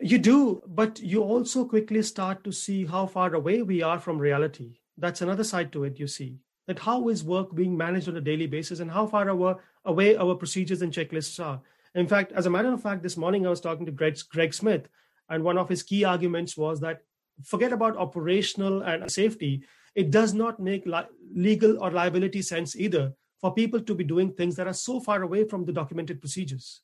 You 0.00 0.18
do, 0.18 0.62
but 0.66 1.00
you 1.00 1.22
also 1.22 1.64
quickly 1.64 2.02
start 2.02 2.44
to 2.44 2.52
see 2.52 2.84
how 2.84 3.06
far 3.06 3.34
away 3.34 3.62
we 3.62 3.82
are 3.82 3.98
from 3.98 4.18
reality. 4.18 4.78
That's 4.98 5.22
another 5.22 5.44
side 5.44 5.72
to 5.72 5.84
it, 5.84 5.98
you 5.98 6.06
see. 6.06 6.38
That 6.66 6.80
how 6.80 7.08
is 7.08 7.22
work 7.22 7.54
being 7.54 7.76
managed 7.76 8.08
on 8.08 8.16
a 8.16 8.20
daily 8.20 8.46
basis 8.46 8.80
and 8.80 8.90
how 8.90 9.06
far 9.06 9.28
our 9.30 9.60
away 9.84 10.16
our 10.16 10.34
procedures 10.34 10.82
and 10.82 10.92
checklists 10.92 11.42
are. 11.44 11.60
In 11.94 12.08
fact, 12.08 12.32
as 12.32 12.46
a 12.46 12.50
matter 12.50 12.72
of 12.72 12.82
fact, 12.82 13.02
this 13.02 13.16
morning 13.16 13.46
I 13.46 13.50
was 13.50 13.60
talking 13.60 13.86
to 13.86 13.92
Greg, 13.92 14.18
Greg 14.30 14.54
Smith, 14.54 14.88
and 15.28 15.44
one 15.44 15.58
of 15.58 15.68
his 15.68 15.82
key 15.82 16.04
arguments 16.04 16.56
was 16.56 16.80
that 16.80 17.02
forget 17.42 17.72
about 17.72 17.96
operational 17.96 18.82
and 18.82 19.10
safety. 19.10 19.64
It 19.94 20.10
does 20.10 20.34
not 20.34 20.60
make 20.60 20.86
li- 20.86 21.10
legal 21.34 21.82
or 21.82 21.90
liability 21.90 22.42
sense 22.42 22.76
either 22.76 23.12
for 23.40 23.54
people 23.54 23.80
to 23.80 23.94
be 23.94 24.04
doing 24.04 24.32
things 24.32 24.56
that 24.56 24.66
are 24.66 24.72
so 24.74 25.00
far 25.00 25.22
away 25.22 25.44
from 25.44 25.64
the 25.64 25.72
documented 25.72 26.20
procedures. 26.20 26.80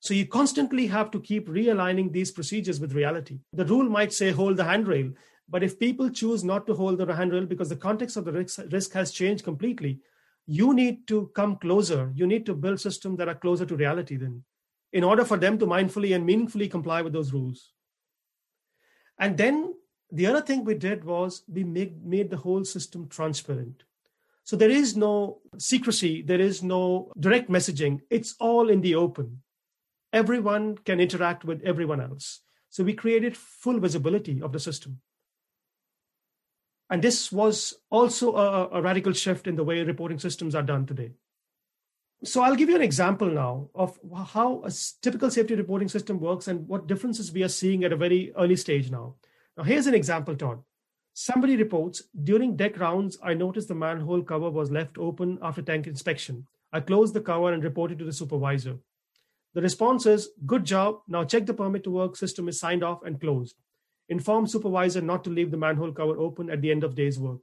So 0.00 0.14
you 0.14 0.26
constantly 0.26 0.86
have 0.86 1.10
to 1.10 1.20
keep 1.20 1.46
realigning 1.46 2.10
these 2.10 2.30
procedures 2.30 2.80
with 2.80 2.94
reality. 2.94 3.40
The 3.52 3.66
rule 3.66 3.88
might 3.88 4.14
say 4.14 4.30
hold 4.30 4.56
the 4.56 4.64
handrail, 4.64 5.12
but 5.48 5.62
if 5.62 5.78
people 5.78 6.08
choose 6.08 6.42
not 6.42 6.66
to 6.66 6.74
hold 6.74 6.98
the 6.98 7.14
handrail 7.14 7.44
because 7.44 7.68
the 7.68 7.76
context 7.76 8.16
of 8.16 8.24
the 8.24 8.32
risk, 8.32 8.60
risk 8.70 8.92
has 8.94 9.10
changed 9.10 9.44
completely, 9.44 10.00
you 10.46 10.72
need 10.72 11.06
to 11.08 11.30
come 11.34 11.56
closer. 11.56 12.10
You 12.14 12.26
need 12.26 12.46
to 12.46 12.54
build 12.54 12.80
systems 12.80 13.18
that 13.18 13.28
are 13.28 13.34
closer 13.34 13.66
to 13.66 13.76
reality 13.76 14.16
then, 14.16 14.42
in 14.92 15.04
order 15.04 15.24
for 15.24 15.36
them 15.36 15.58
to 15.58 15.66
mindfully 15.66 16.14
and 16.14 16.24
meaningfully 16.24 16.68
comply 16.68 17.02
with 17.02 17.12
those 17.12 17.32
rules. 17.32 17.72
And 19.20 19.36
then 19.36 19.74
the 20.10 20.26
other 20.26 20.40
thing 20.40 20.64
we 20.64 20.74
did 20.74 21.04
was 21.04 21.44
we 21.46 21.62
made, 21.62 22.04
made 22.04 22.30
the 22.30 22.38
whole 22.38 22.64
system 22.64 23.06
transparent. 23.06 23.84
So 24.44 24.56
there 24.56 24.70
is 24.70 24.96
no 24.96 25.42
secrecy, 25.58 26.22
there 26.22 26.40
is 26.40 26.62
no 26.62 27.12
direct 27.20 27.48
messaging. 27.48 28.00
It's 28.10 28.34
all 28.40 28.68
in 28.70 28.80
the 28.80 28.96
open. 28.96 29.42
Everyone 30.12 30.76
can 30.78 30.98
interact 30.98 31.44
with 31.44 31.62
everyone 31.62 32.00
else. 32.00 32.40
So 32.70 32.82
we 32.82 32.94
created 32.94 33.36
full 33.36 33.78
visibility 33.78 34.42
of 34.42 34.52
the 34.52 34.58
system. 34.58 35.00
And 36.88 37.02
this 37.02 37.30
was 37.30 37.74
also 37.90 38.34
a, 38.34 38.68
a, 38.72 38.82
radical 38.82 39.12
shift 39.12 39.46
in 39.46 39.54
the 39.54 39.62
way 39.62 39.84
reporting 39.84 40.18
systems 40.18 40.56
are 40.56 40.62
done 40.62 40.86
today. 40.86 41.12
So 42.22 42.42
I'll 42.42 42.56
give 42.56 42.68
you 42.68 42.76
an 42.76 42.82
example 42.82 43.30
now 43.30 43.70
of 43.74 43.98
how 44.34 44.62
a 44.64 44.70
typical 45.00 45.30
safety 45.30 45.54
reporting 45.54 45.88
system 45.88 46.20
works 46.20 46.48
and 46.48 46.68
what 46.68 46.86
differences 46.86 47.32
we 47.32 47.42
are 47.42 47.48
seeing 47.48 47.84
at 47.84 47.92
a 47.92 47.96
very 47.96 48.32
early 48.36 48.56
stage 48.56 48.90
now. 48.90 49.14
Now, 49.56 49.64
here's 49.64 49.86
an 49.86 49.94
example, 49.94 50.36
Todd. 50.36 50.62
Somebody 51.14 51.56
reports 51.56 52.02
during 52.22 52.56
deck 52.56 52.78
rounds, 52.78 53.18
I 53.22 53.34
noticed 53.34 53.68
the 53.68 53.74
manhole 53.74 54.22
cover 54.22 54.50
was 54.50 54.70
left 54.70 54.98
open 54.98 55.38
after 55.42 55.62
tank 55.62 55.86
inspection. 55.86 56.46
I 56.72 56.80
closed 56.80 57.14
the 57.14 57.20
cover 57.20 57.52
and 57.52 57.64
reported 57.64 57.98
to 57.98 58.04
the 58.04 58.12
supervisor. 58.12 58.78
The 59.54 59.62
response 59.62 60.06
is, 60.06 60.28
Good 60.46 60.64
job. 60.64 61.00
Now 61.08 61.24
check 61.24 61.46
the 61.46 61.54
permit 61.54 61.84
to 61.84 61.90
work 61.90 62.16
system 62.16 62.48
is 62.48 62.60
signed 62.60 62.84
off 62.84 63.02
and 63.02 63.20
closed 63.20 63.56
inform 64.10 64.46
supervisor 64.46 65.00
not 65.00 65.24
to 65.24 65.30
leave 65.30 65.50
the 65.50 65.56
manhole 65.56 65.92
cover 65.92 66.18
open 66.18 66.50
at 66.50 66.60
the 66.60 66.70
end 66.70 66.84
of 66.84 66.96
day's 66.96 67.18
work. 67.18 67.38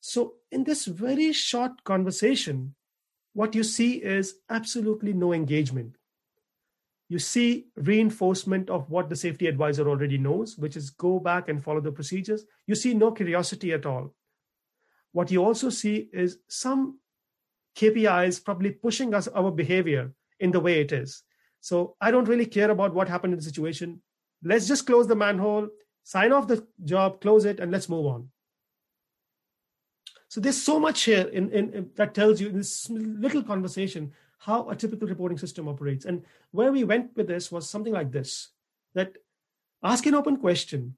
So, 0.00 0.34
in 0.50 0.64
this 0.64 0.84
very 0.84 1.32
short 1.32 1.84
conversation, 1.84 2.74
what 3.34 3.54
you 3.54 3.62
see 3.62 3.94
is 3.94 4.36
absolutely 4.48 5.12
no 5.12 5.32
engagement. 5.32 5.96
You 7.08 7.18
see 7.18 7.66
reinforcement 7.76 8.70
of 8.70 8.88
what 8.88 9.08
the 9.08 9.16
safety 9.16 9.46
advisor 9.46 9.88
already 9.88 10.16
knows, 10.16 10.56
which 10.56 10.76
is 10.76 10.90
go 10.90 11.18
back 11.18 11.48
and 11.48 11.62
follow 11.62 11.80
the 11.80 11.92
procedures. 11.92 12.46
You 12.66 12.74
see 12.74 12.94
no 12.94 13.12
curiosity 13.12 13.72
at 13.72 13.84
all. 13.84 14.14
What 15.12 15.30
you 15.30 15.44
also 15.44 15.68
see 15.68 16.08
is 16.12 16.38
some 16.48 16.98
KPIs 17.76 18.44
probably 18.44 18.70
pushing 18.70 19.14
us 19.14 19.28
our 19.28 19.50
behavior 19.50 20.12
in 20.40 20.50
the 20.50 20.60
way 20.60 20.80
it 20.80 20.92
is. 20.92 21.22
So 21.60 21.96
I 22.00 22.10
don't 22.10 22.28
really 22.28 22.46
care 22.46 22.70
about 22.70 22.94
what 22.94 23.08
happened 23.08 23.34
in 23.34 23.38
the 23.38 23.44
situation. 23.44 24.00
Let's 24.42 24.66
just 24.66 24.86
close 24.86 25.06
the 25.06 25.16
manhole 25.16 25.68
sign 26.04 26.32
off 26.32 26.46
the 26.46 26.66
job, 26.84 27.20
close 27.20 27.44
it, 27.44 27.60
and 27.60 27.72
let's 27.72 27.88
move 27.88 28.06
on. 28.06 28.28
So 30.34 30.40
there's 30.40 30.60
so 30.60 30.80
much 30.80 31.04
here 31.04 31.28
in, 31.28 31.48
in, 31.52 31.90
that 31.94 32.12
tells 32.12 32.40
you 32.40 32.48
in 32.48 32.56
this 32.56 32.90
little 32.90 33.40
conversation 33.40 34.10
how 34.38 34.68
a 34.68 34.74
typical 34.74 35.06
reporting 35.06 35.38
system 35.38 35.68
operates. 35.68 36.04
And 36.04 36.24
where 36.50 36.72
we 36.72 36.82
went 36.82 37.16
with 37.16 37.28
this 37.28 37.52
was 37.52 37.70
something 37.70 37.92
like 37.92 38.10
this: 38.10 38.48
that 38.94 39.12
ask 39.84 40.04
an 40.06 40.14
open 40.16 40.38
question 40.38 40.96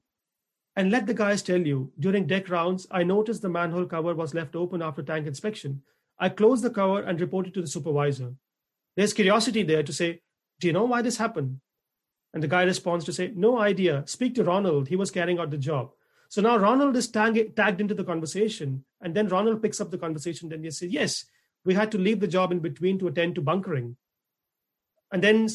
and 0.75 0.89
let 0.89 1.05
the 1.05 1.13
guys 1.13 1.43
tell 1.43 1.61
you 1.61 1.91
during 1.99 2.25
deck 2.25 2.49
rounds, 2.49 2.87
I 2.89 3.03
noticed 3.03 3.43
the 3.43 3.47
manhole 3.49 3.85
cover 3.85 4.15
was 4.15 4.33
left 4.33 4.55
open 4.55 4.81
after 4.81 5.03
tank 5.03 5.27
inspection. 5.27 5.83
I 6.17 6.29
closed 6.29 6.63
the 6.63 6.71
cover 6.71 7.03
and 7.03 7.21
reported 7.21 7.53
to 7.53 7.61
the 7.61 7.67
supervisor. 7.67 8.33
There's 8.95 9.13
curiosity 9.13 9.61
there 9.61 9.83
to 9.83 9.93
say, 9.93 10.21
Do 10.59 10.65
you 10.65 10.73
know 10.73 10.85
why 10.85 11.03
this 11.03 11.17
happened? 11.17 11.59
And 12.33 12.41
the 12.41 12.47
guy 12.47 12.63
responds 12.63 13.05
to 13.05 13.13
say, 13.13 13.31
No 13.35 13.59
idea. 13.59 14.01
Speak 14.07 14.33
to 14.33 14.43
Ronald. 14.43 14.87
He 14.87 14.95
was 14.95 15.11
carrying 15.11 15.37
out 15.37 15.51
the 15.51 15.59
job. 15.59 15.91
So 16.27 16.41
now 16.41 16.57
Ronald 16.57 16.95
is 16.95 17.07
tag- 17.07 17.55
tagged 17.55 17.79
into 17.79 17.93
the 17.93 18.03
conversation. 18.03 18.83
And 19.01 19.15
then 19.15 19.27
Ronald 19.27 19.61
picks 19.61 19.79
up 19.79 19.91
the 19.91 19.97
conversation. 19.97 20.49
Then 20.49 20.63
he 20.63 20.71
says, 20.71 20.91
Yes, 20.91 21.25
we 21.63 21.73
had 21.73 21.91
to 21.91 21.97
leave 21.97 22.19
the 22.19 22.27
job 22.27 22.51
in 22.51 22.59
between 22.59 22.99
to 22.99 23.07
attend 23.07 23.35
to 23.35 23.41
bunkering. 23.41 23.97
And 25.11 25.23
then 25.23 25.47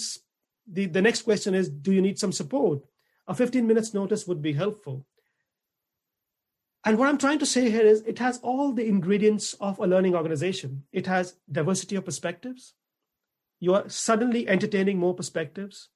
the, 0.66 0.86
the 0.86 1.02
next 1.02 1.22
question 1.22 1.54
is, 1.54 1.68
Do 1.68 1.92
you 1.92 2.02
need 2.02 2.18
some 2.18 2.32
support? 2.32 2.80
A 3.26 3.34
15 3.34 3.66
minutes 3.66 3.94
notice 3.94 4.26
would 4.26 4.42
be 4.42 4.52
helpful. 4.52 5.06
And 6.84 6.98
what 6.98 7.08
I'm 7.08 7.18
trying 7.18 7.38
to 7.38 7.46
say 7.46 7.70
here 7.70 7.86
is 7.86 8.02
it 8.02 8.18
has 8.18 8.40
all 8.42 8.72
the 8.72 8.86
ingredients 8.86 9.54
of 9.60 9.78
a 9.78 9.86
learning 9.86 10.16
organization. 10.16 10.84
It 10.92 11.06
has 11.06 11.36
diversity 11.50 11.94
of 11.94 12.04
perspectives. 12.04 12.74
You 13.60 13.74
are 13.74 13.88
suddenly 13.88 14.48
entertaining 14.48 14.98
more 14.98 15.14
perspectives 15.14 15.90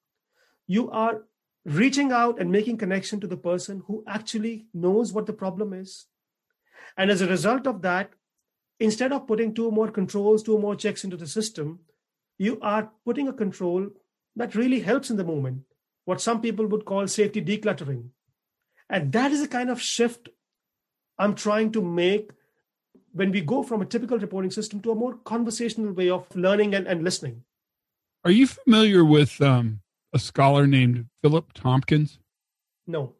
you 0.66 0.90
are 0.90 1.22
reaching 1.64 2.12
out 2.12 2.40
and 2.40 2.50
making 2.50 2.76
connection 2.76 3.20
to 3.20 3.26
the 3.26 3.36
person 3.36 3.82
who 3.86 4.04
actually 4.06 4.66
knows 4.74 5.12
what 5.12 5.26
the 5.26 5.32
problem 5.32 5.72
is. 5.72 6.06
And 6.96 7.10
as 7.10 7.20
a 7.20 7.26
result 7.26 7.66
of 7.66 7.82
that, 7.82 8.10
instead 8.80 9.12
of 9.12 9.26
putting 9.26 9.54
two 9.54 9.70
more 9.70 9.90
controls, 9.90 10.42
two 10.42 10.58
more 10.58 10.76
checks 10.76 11.04
into 11.04 11.16
the 11.16 11.26
system, 11.26 11.80
you 12.38 12.58
are 12.60 12.90
putting 13.04 13.28
a 13.28 13.32
control 13.32 13.88
that 14.36 14.54
really 14.54 14.80
helps 14.80 15.10
in 15.10 15.16
the 15.16 15.24
moment, 15.24 15.62
what 16.04 16.20
some 16.20 16.40
people 16.40 16.66
would 16.66 16.84
call 16.84 17.06
safety 17.08 17.42
decluttering. 17.42 18.10
And 18.88 19.12
that 19.12 19.32
is 19.32 19.40
the 19.40 19.48
kind 19.48 19.70
of 19.70 19.80
shift 19.80 20.28
I'm 21.18 21.34
trying 21.34 21.72
to 21.72 21.82
make 21.82 22.30
when 23.12 23.32
we 23.32 23.40
go 23.40 23.62
from 23.62 23.80
a 23.80 23.86
typical 23.86 24.18
reporting 24.18 24.50
system 24.50 24.80
to 24.82 24.90
a 24.90 24.94
more 24.94 25.14
conversational 25.14 25.92
way 25.92 26.10
of 26.10 26.26
learning 26.36 26.74
and, 26.74 26.86
and 26.86 27.02
listening. 27.02 27.42
Are 28.24 28.30
you 28.30 28.46
familiar 28.46 29.04
with 29.04 29.40
um, 29.40 29.80
a 30.12 30.18
scholar 30.18 30.66
named 30.66 31.06
Philip 31.22 31.52
Tompkins? 31.54 32.18
No. 32.86 33.14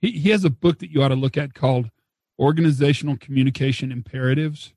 He, 0.00 0.12
he 0.12 0.30
has 0.30 0.44
a 0.44 0.50
book 0.50 0.78
that 0.78 0.90
you 0.90 1.02
ought 1.02 1.08
to 1.08 1.16
look 1.16 1.36
at 1.36 1.54
called 1.54 1.90
Organizational 2.38 3.16
Communication 3.16 3.90
Imperatives. 3.90 4.72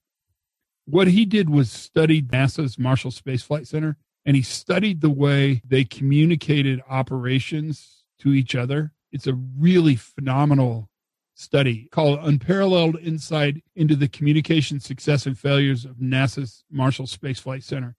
What 0.85 1.07
he 1.07 1.25
did 1.25 1.49
was 1.49 1.71
study 1.71 2.21
NASA's 2.21 2.79
Marshall 2.79 3.11
Space 3.11 3.43
Flight 3.43 3.67
Center, 3.67 3.97
and 4.25 4.35
he 4.35 4.41
studied 4.41 5.01
the 5.01 5.09
way 5.09 5.61
they 5.65 5.83
communicated 5.83 6.81
operations 6.89 8.03
to 8.19 8.33
each 8.33 8.55
other. 8.55 8.91
It's 9.11 9.27
a 9.27 9.33
really 9.33 9.95
phenomenal 9.95 10.89
study 11.35 11.87
called 11.91 12.19
Unparalleled 12.21 12.97
Insight 12.99 13.63
into 13.75 13.95
the 13.95 14.09
Communication 14.09 14.79
Success 14.79 15.25
and 15.25 15.37
Failures 15.37 15.85
of 15.85 15.97
NASA's 15.97 16.63
Marshall 16.69 17.07
Space 17.07 17.39
Flight 17.39 17.63
Center. 17.63 17.95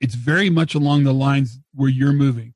It's 0.00 0.14
very 0.14 0.50
much 0.50 0.74
along 0.74 1.04
the 1.04 1.14
lines 1.14 1.60
where 1.74 1.88
you're 1.88 2.12
moving. 2.12 2.54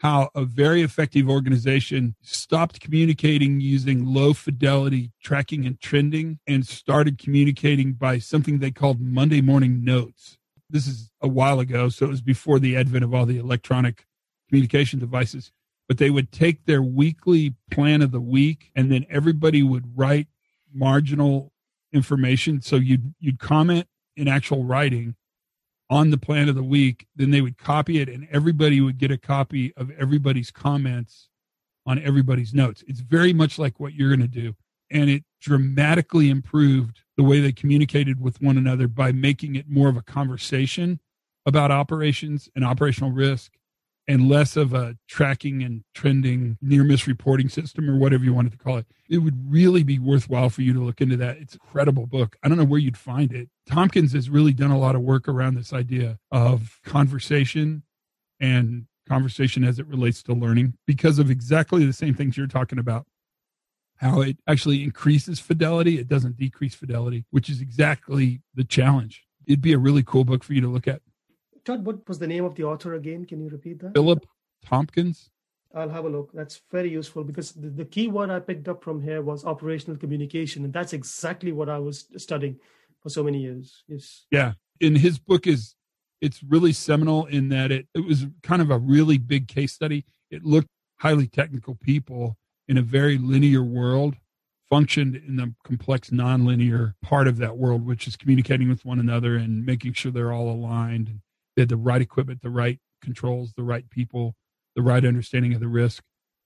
How 0.00 0.30
a 0.34 0.44
very 0.44 0.82
effective 0.82 1.28
organization 1.28 2.16
stopped 2.22 2.80
communicating 2.80 3.60
using 3.60 4.04
low 4.04 4.34
fidelity 4.34 5.12
tracking 5.22 5.64
and 5.64 5.80
trending 5.80 6.38
and 6.46 6.66
started 6.66 7.18
communicating 7.18 7.94
by 7.94 8.18
something 8.18 8.58
they 8.58 8.70
called 8.70 9.00
Monday 9.00 9.40
morning 9.40 9.82
notes. 9.82 10.36
This 10.68 10.86
is 10.86 11.10
a 11.22 11.28
while 11.28 11.60
ago, 11.60 11.88
so 11.88 12.06
it 12.06 12.10
was 12.10 12.20
before 12.20 12.58
the 12.58 12.76
advent 12.76 13.04
of 13.04 13.14
all 13.14 13.24
the 13.24 13.38
electronic 13.38 14.04
communication 14.48 14.98
devices 14.98 15.52
but 15.88 15.98
they 15.98 16.10
would 16.10 16.32
take 16.32 16.64
their 16.64 16.82
weekly 16.82 17.54
plan 17.70 18.02
of 18.02 18.10
the 18.10 18.20
week 18.20 18.70
and 18.74 18.90
then 18.90 19.06
everybody 19.08 19.62
would 19.62 19.96
write 19.96 20.26
marginal 20.72 21.52
information 21.92 22.60
so 22.60 22.76
you'd 22.76 23.14
you'd 23.20 23.38
comment 23.38 23.86
in 24.16 24.28
actual 24.28 24.64
writing 24.64 25.14
on 25.88 26.10
the 26.10 26.18
plan 26.18 26.48
of 26.48 26.54
the 26.54 26.62
week 26.62 27.06
then 27.14 27.30
they 27.30 27.40
would 27.40 27.56
copy 27.58 28.00
it 28.00 28.08
and 28.08 28.26
everybody 28.32 28.80
would 28.80 28.98
get 28.98 29.10
a 29.10 29.18
copy 29.18 29.72
of 29.76 29.90
everybody's 29.92 30.50
comments 30.50 31.28
on 31.86 32.00
everybody's 32.00 32.52
notes. 32.52 32.82
It's 32.86 33.00
very 33.00 33.32
much 33.32 33.58
like 33.58 33.78
what 33.78 33.94
you're 33.94 34.14
going 34.14 34.20
to 34.20 34.26
do. 34.26 34.54
And 34.90 35.08
it 35.08 35.24
dramatically 35.40 36.28
improved 36.30 37.00
the 37.16 37.22
way 37.22 37.40
they 37.40 37.52
communicated 37.52 38.20
with 38.20 38.42
one 38.42 38.58
another 38.58 38.88
by 38.88 39.12
making 39.12 39.54
it 39.54 39.68
more 39.68 39.88
of 39.88 39.96
a 39.96 40.02
conversation 40.02 41.00
about 41.46 41.70
operations 41.70 42.48
and 42.54 42.64
operational 42.64 43.12
risk 43.12 43.52
and 44.08 44.28
less 44.28 44.56
of 44.56 44.72
a 44.72 44.96
tracking 45.08 45.62
and 45.62 45.82
trending 45.94 46.58
near 46.62 46.84
miss 46.84 47.06
reporting 47.06 47.48
system 47.48 47.90
or 47.90 47.96
whatever 47.96 48.24
you 48.24 48.32
wanted 48.32 48.52
to 48.52 48.58
call 48.58 48.78
it. 48.78 48.86
It 49.08 49.18
would 49.18 49.50
really 49.50 49.82
be 49.82 49.98
worthwhile 49.98 50.50
for 50.50 50.62
you 50.62 50.72
to 50.72 50.80
look 50.80 51.00
into 51.00 51.16
that. 51.16 51.38
It's 51.38 51.54
an 51.54 51.60
incredible 51.64 52.06
book. 52.06 52.36
I 52.42 52.48
don't 52.48 52.58
know 52.58 52.64
where 52.64 52.80
you'd 52.80 52.96
find 52.96 53.32
it. 53.32 53.48
Tompkins 53.68 54.12
has 54.12 54.30
really 54.30 54.52
done 54.52 54.70
a 54.70 54.78
lot 54.78 54.94
of 54.94 55.02
work 55.02 55.28
around 55.28 55.54
this 55.54 55.72
idea 55.72 56.18
of 56.30 56.78
conversation 56.84 57.82
and 58.38 58.86
conversation 59.08 59.64
as 59.64 59.78
it 59.78 59.86
relates 59.86 60.22
to 60.24 60.32
learning 60.32 60.74
because 60.86 61.18
of 61.18 61.30
exactly 61.30 61.84
the 61.84 61.92
same 61.92 62.14
things 62.14 62.36
you're 62.36 62.46
talking 62.46 62.78
about. 62.78 63.06
How 63.96 64.20
it 64.20 64.36
actually 64.46 64.84
increases 64.84 65.40
fidelity, 65.40 65.98
it 65.98 66.08
doesn't 66.08 66.36
decrease 66.36 66.74
fidelity, 66.74 67.24
which 67.30 67.48
is 67.48 67.60
exactly 67.60 68.42
the 68.54 68.64
challenge. 68.64 69.24
It'd 69.46 69.62
be 69.62 69.72
a 69.72 69.78
really 69.78 70.02
cool 70.02 70.24
book 70.24 70.44
for 70.44 70.52
you 70.52 70.60
to 70.60 70.68
look 70.68 70.86
at. 70.86 71.00
Todd, 71.66 71.84
what 71.84 72.08
was 72.08 72.20
the 72.20 72.28
name 72.28 72.44
of 72.44 72.54
the 72.54 72.62
author 72.62 72.94
again? 72.94 73.24
Can 73.24 73.40
you 73.40 73.48
repeat 73.48 73.80
that? 73.80 73.94
Philip 73.94 74.24
Tompkins. 74.64 75.30
I'll 75.74 75.90
have 75.90 76.04
a 76.04 76.08
look. 76.08 76.30
That's 76.32 76.62
very 76.70 76.90
useful 76.90 77.24
because 77.24 77.52
the, 77.52 77.68
the 77.68 77.84
key 77.84 78.06
word 78.06 78.30
I 78.30 78.38
picked 78.38 78.68
up 78.68 78.82
from 78.82 79.02
here 79.02 79.20
was 79.20 79.44
operational 79.44 79.98
communication. 79.98 80.64
And 80.64 80.72
that's 80.72 80.92
exactly 80.92 81.52
what 81.52 81.68
I 81.68 81.78
was 81.78 82.06
studying 82.16 82.58
for 83.02 83.10
so 83.10 83.24
many 83.24 83.40
years. 83.40 83.82
Yes. 83.88 84.26
Yeah. 84.30 84.52
And 84.80 84.96
his 84.96 85.18
book 85.18 85.46
is 85.46 85.74
it's 86.20 86.42
really 86.42 86.72
seminal 86.72 87.26
in 87.26 87.48
that 87.50 87.72
it, 87.72 87.88
it 87.94 88.04
was 88.06 88.26
kind 88.42 88.62
of 88.62 88.70
a 88.70 88.78
really 88.78 89.18
big 89.18 89.48
case 89.48 89.72
study. 89.72 90.06
It 90.30 90.44
looked 90.44 90.68
highly 91.00 91.26
technical 91.26 91.74
people 91.74 92.38
in 92.68 92.78
a 92.78 92.82
very 92.82 93.18
linear 93.18 93.62
world 93.62 94.16
functioned 94.70 95.16
in 95.16 95.36
the 95.36 95.52
complex 95.64 96.10
nonlinear 96.10 96.94
part 97.02 97.28
of 97.28 97.36
that 97.38 97.56
world, 97.56 97.84
which 97.84 98.06
is 98.06 98.16
communicating 98.16 98.68
with 98.68 98.84
one 98.84 98.98
another 98.98 99.36
and 99.36 99.66
making 99.66 99.92
sure 99.92 100.10
they're 100.10 100.32
all 100.32 100.50
aligned 100.50 101.20
they 101.56 101.62
had 101.62 101.68
the 101.68 101.76
right 101.76 102.02
equipment, 102.02 102.42
the 102.42 102.50
right 102.50 102.78
controls, 103.02 103.54
the 103.56 103.62
right 103.62 103.88
people, 103.90 104.34
the 104.74 104.82
right 104.82 105.04
understanding 105.04 105.54
of 105.54 105.60
the 105.60 105.68
risk, 105.68 106.02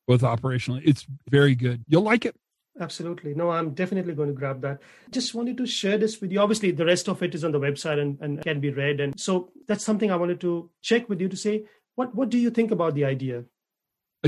both 0.07 0.23
operationally. 0.23 0.83
It's 0.85 1.07
very 1.29 1.55
good. 1.55 1.85
You'll 1.87 2.03
like 2.03 2.25
it. 2.25 2.37
Absolutely. 2.79 3.35
No, 3.35 3.51
I'm 3.51 3.75
definitely 3.75 4.15
going 4.15 4.29
to 4.29 4.35
grab 4.35 4.63
that. 4.63 4.81
Just 5.11 5.35
wanted 5.35 5.57
to 5.59 5.67
share 5.67 5.99
this 5.99 6.21
with 6.21 6.31
you. 6.31 6.41
Obviously, 6.41 6.71
the 6.71 6.87
rest 6.87 7.09
of 7.09 7.23
it 7.23 7.35
is 7.35 7.45
on 7.45 7.53
the 7.53 7.61
website 7.61 7.99
and, 7.99 8.19
and 8.21 8.43
can 8.43 8.61
be 8.61 8.71
read. 8.71 9.01
And 9.01 9.19
so 9.19 9.51
that's 9.67 9.85
something 9.85 10.11
I 10.11 10.17
wanted 10.17 10.41
to 10.43 10.71
check 10.81 11.09
with 11.09 11.21
you 11.21 11.29
to 11.29 11.37
say, 11.37 11.65
what, 11.97 12.15
what 12.15 12.31
do 12.31 12.39
you 12.39 12.51
think 12.51 12.71
about 12.71 12.95
the 12.95 13.05
idea? 13.05 13.45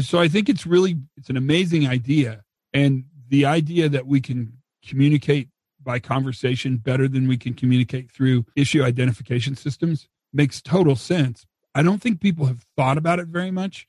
So 0.01 0.19
I 0.19 0.29
think 0.29 0.49
it's 0.49 0.67
really, 0.67 0.99
it's 1.17 1.31
an 1.31 1.37
amazing 1.37 1.87
idea. 1.87 2.43
And 2.73 3.05
the 3.29 3.47
idea 3.47 3.89
that 3.89 4.07
we 4.07 4.21
can 4.21 4.55
communicate 4.87 5.49
by 5.81 5.99
conversation 5.99 6.77
better 6.77 7.09
than 7.09 7.29
we 7.29 7.37
can 7.37 7.55
communicate 7.55 8.11
through 8.11 8.45
issue 8.57 8.83
identification 8.83 9.57
systems 9.57 10.09
makes 10.33 10.61
total 10.61 10.97
sense. 10.97 11.47
I 11.75 11.83
don't 11.83 12.03
think 12.03 12.21
people 12.21 12.47
have 12.47 12.65
thought 12.77 12.99
about 12.99 13.19
it 13.19 13.29
very 13.29 13.51
much 13.51 13.87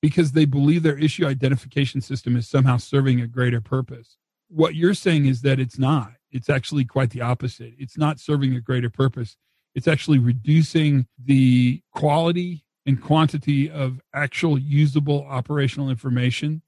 because 0.00 0.32
they 0.32 0.44
believe 0.44 0.82
their 0.82 0.98
issue 0.98 1.26
identification 1.26 2.00
system 2.00 2.36
is 2.36 2.48
somehow 2.48 2.76
serving 2.76 3.20
a 3.20 3.26
greater 3.26 3.60
purpose. 3.60 4.16
What 4.48 4.74
you're 4.74 4.94
saying 4.94 5.26
is 5.26 5.40
that 5.42 5.58
it's 5.58 5.78
not. 5.78 6.12
It's 6.30 6.50
actually 6.50 6.84
quite 6.84 7.10
the 7.10 7.22
opposite. 7.22 7.72
It's 7.78 7.96
not 7.96 8.20
serving 8.20 8.54
a 8.54 8.60
greater 8.60 8.90
purpose. 8.90 9.36
It's 9.74 9.88
actually 9.88 10.18
reducing 10.18 11.06
the 11.22 11.80
quality 11.92 12.64
and 12.86 13.00
quantity 13.00 13.70
of 13.70 14.00
actual 14.12 14.58
usable 14.58 15.24
operational 15.28 15.90
information 15.90 16.62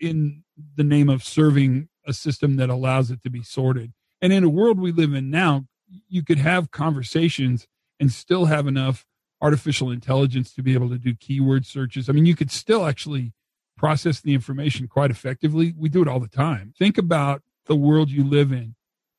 in 0.00 0.44
the 0.76 0.84
name 0.84 1.08
of 1.08 1.22
serving 1.22 1.88
a 2.06 2.12
system 2.12 2.56
that 2.56 2.70
allows 2.70 3.10
it 3.10 3.22
to 3.22 3.30
be 3.30 3.42
sorted. 3.42 3.92
And 4.22 4.32
in 4.32 4.44
a 4.44 4.48
world 4.48 4.80
we 4.80 4.92
live 4.92 5.12
in 5.12 5.30
now, 5.30 5.66
you 6.08 6.24
could 6.24 6.38
have 6.38 6.70
conversations 6.70 7.66
and 8.00 8.12
still 8.12 8.46
have 8.46 8.66
enough 8.66 9.06
artificial 9.40 9.90
intelligence 9.90 10.52
to 10.54 10.62
be 10.62 10.74
able 10.74 10.88
to 10.88 10.98
do 10.98 11.14
keyword 11.14 11.64
searches. 11.64 12.08
I 12.08 12.12
mean, 12.12 12.26
you 12.26 12.34
could 12.34 12.50
still 12.50 12.86
actually 12.86 13.32
process 13.76 14.20
the 14.20 14.34
information 14.34 14.88
quite 14.88 15.10
effectively. 15.10 15.72
We 15.76 15.88
do 15.88 16.02
it 16.02 16.08
all 16.08 16.20
the 16.20 16.28
time. 16.28 16.74
Think 16.76 16.98
about 16.98 17.42
the 17.66 17.76
world 17.76 18.10
you 18.10 18.24
live 18.24 18.50
in. 18.50 18.74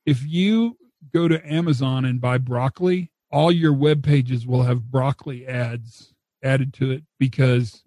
If 0.06 0.26
you 0.26 0.78
go 1.14 1.28
to 1.28 1.46
Amazon 1.50 2.04
and 2.04 2.20
buy 2.20 2.38
broccoli, 2.38 3.12
all 3.32 3.52
your 3.52 3.74
web 3.74 4.04
pages 4.04 4.46
will 4.46 4.64
have 4.64 4.92
broccoli 4.92 5.48
ads 5.48 6.14
added 6.44 6.74
to 6.74 6.92
it 6.92 7.04
because 7.20 7.84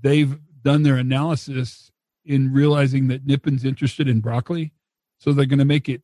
they've 0.00 0.38
done 0.62 0.82
their 0.82 0.96
analysis 0.96 1.90
in 2.24 2.52
realizing 2.52 3.08
that 3.08 3.26
Nippin's 3.26 3.64
interested 3.64 4.08
in 4.08 4.20
broccoli. 4.20 4.72
So 5.18 5.32
they're 5.32 5.46
going 5.46 5.58
to 5.58 5.64
make 5.64 5.88
it 5.88 6.02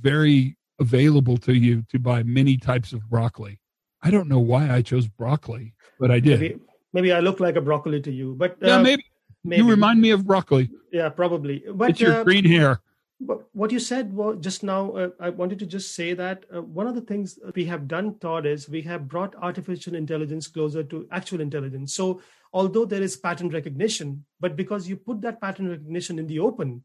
very 0.00 0.56
available 0.78 1.36
to 1.38 1.54
you 1.54 1.82
to 1.88 1.98
buy 1.98 2.22
many 2.22 2.56
types 2.56 2.92
of 2.92 3.08
broccoli. 3.08 3.58
I 4.02 4.10
don't 4.10 4.28
know 4.28 4.38
why 4.38 4.70
I 4.70 4.82
chose 4.82 5.06
broccoli, 5.06 5.74
but 5.98 6.10
I 6.10 6.20
did. 6.20 6.40
Maybe, 6.40 6.58
maybe 6.92 7.12
I 7.12 7.20
look 7.20 7.40
like 7.40 7.56
a 7.56 7.60
broccoli 7.60 8.00
to 8.02 8.12
you, 8.12 8.34
but 8.34 8.52
uh, 8.62 8.66
yeah, 8.66 8.82
maybe, 8.82 9.04
maybe, 9.44 9.62
you 9.62 9.70
remind 9.70 10.00
me 10.00 10.10
of 10.10 10.26
broccoli. 10.26 10.70
Yeah, 10.92 11.08
probably. 11.08 11.64
But 11.72 11.90
it's 11.90 12.00
your 12.00 12.20
uh, 12.20 12.24
green 12.24 12.44
hair. 12.44 12.80
But 13.18 13.48
what 13.54 13.72
you 13.72 13.78
said 13.78 14.14
well, 14.14 14.34
just 14.34 14.62
now, 14.62 14.92
uh, 14.92 15.08
I 15.18 15.30
wanted 15.30 15.58
to 15.60 15.66
just 15.66 15.94
say 15.94 16.12
that 16.12 16.44
uh, 16.54 16.60
one 16.60 16.86
of 16.86 16.94
the 16.94 17.00
things 17.00 17.38
we 17.54 17.64
have 17.64 17.88
done, 17.88 18.18
Todd, 18.18 18.44
is 18.44 18.68
we 18.68 18.82
have 18.82 19.08
brought 19.08 19.34
artificial 19.36 19.94
intelligence 19.94 20.46
closer 20.48 20.82
to 20.84 21.08
actual 21.10 21.40
intelligence. 21.40 21.94
So, 21.94 22.20
although 22.52 22.84
there 22.84 23.02
is 23.02 23.16
pattern 23.16 23.48
recognition, 23.48 24.24
but 24.38 24.54
because 24.54 24.86
you 24.86 24.96
put 24.96 25.22
that 25.22 25.40
pattern 25.40 25.70
recognition 25.70 26.18
in 26.18 26.26
the 26.26 26.40
open, 26.40 26.84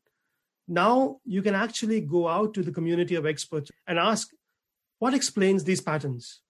now 0.67 1.17
you 1.26 1.41
can 1.41 1.54
actually 1.54 2.00
go 2.00 2.30
out 2.30 2.54
to 2.54 2.63
the 2.63 2.71
community 2.71 3.15
of 3.15 3.26
experts 3.26 3.69
and 3.88 4.00
ask, 4.00 4.30
what 5.00 5.13
explains 5.13 5.65
these 5.65 5.82
patterns? 5.82 6.41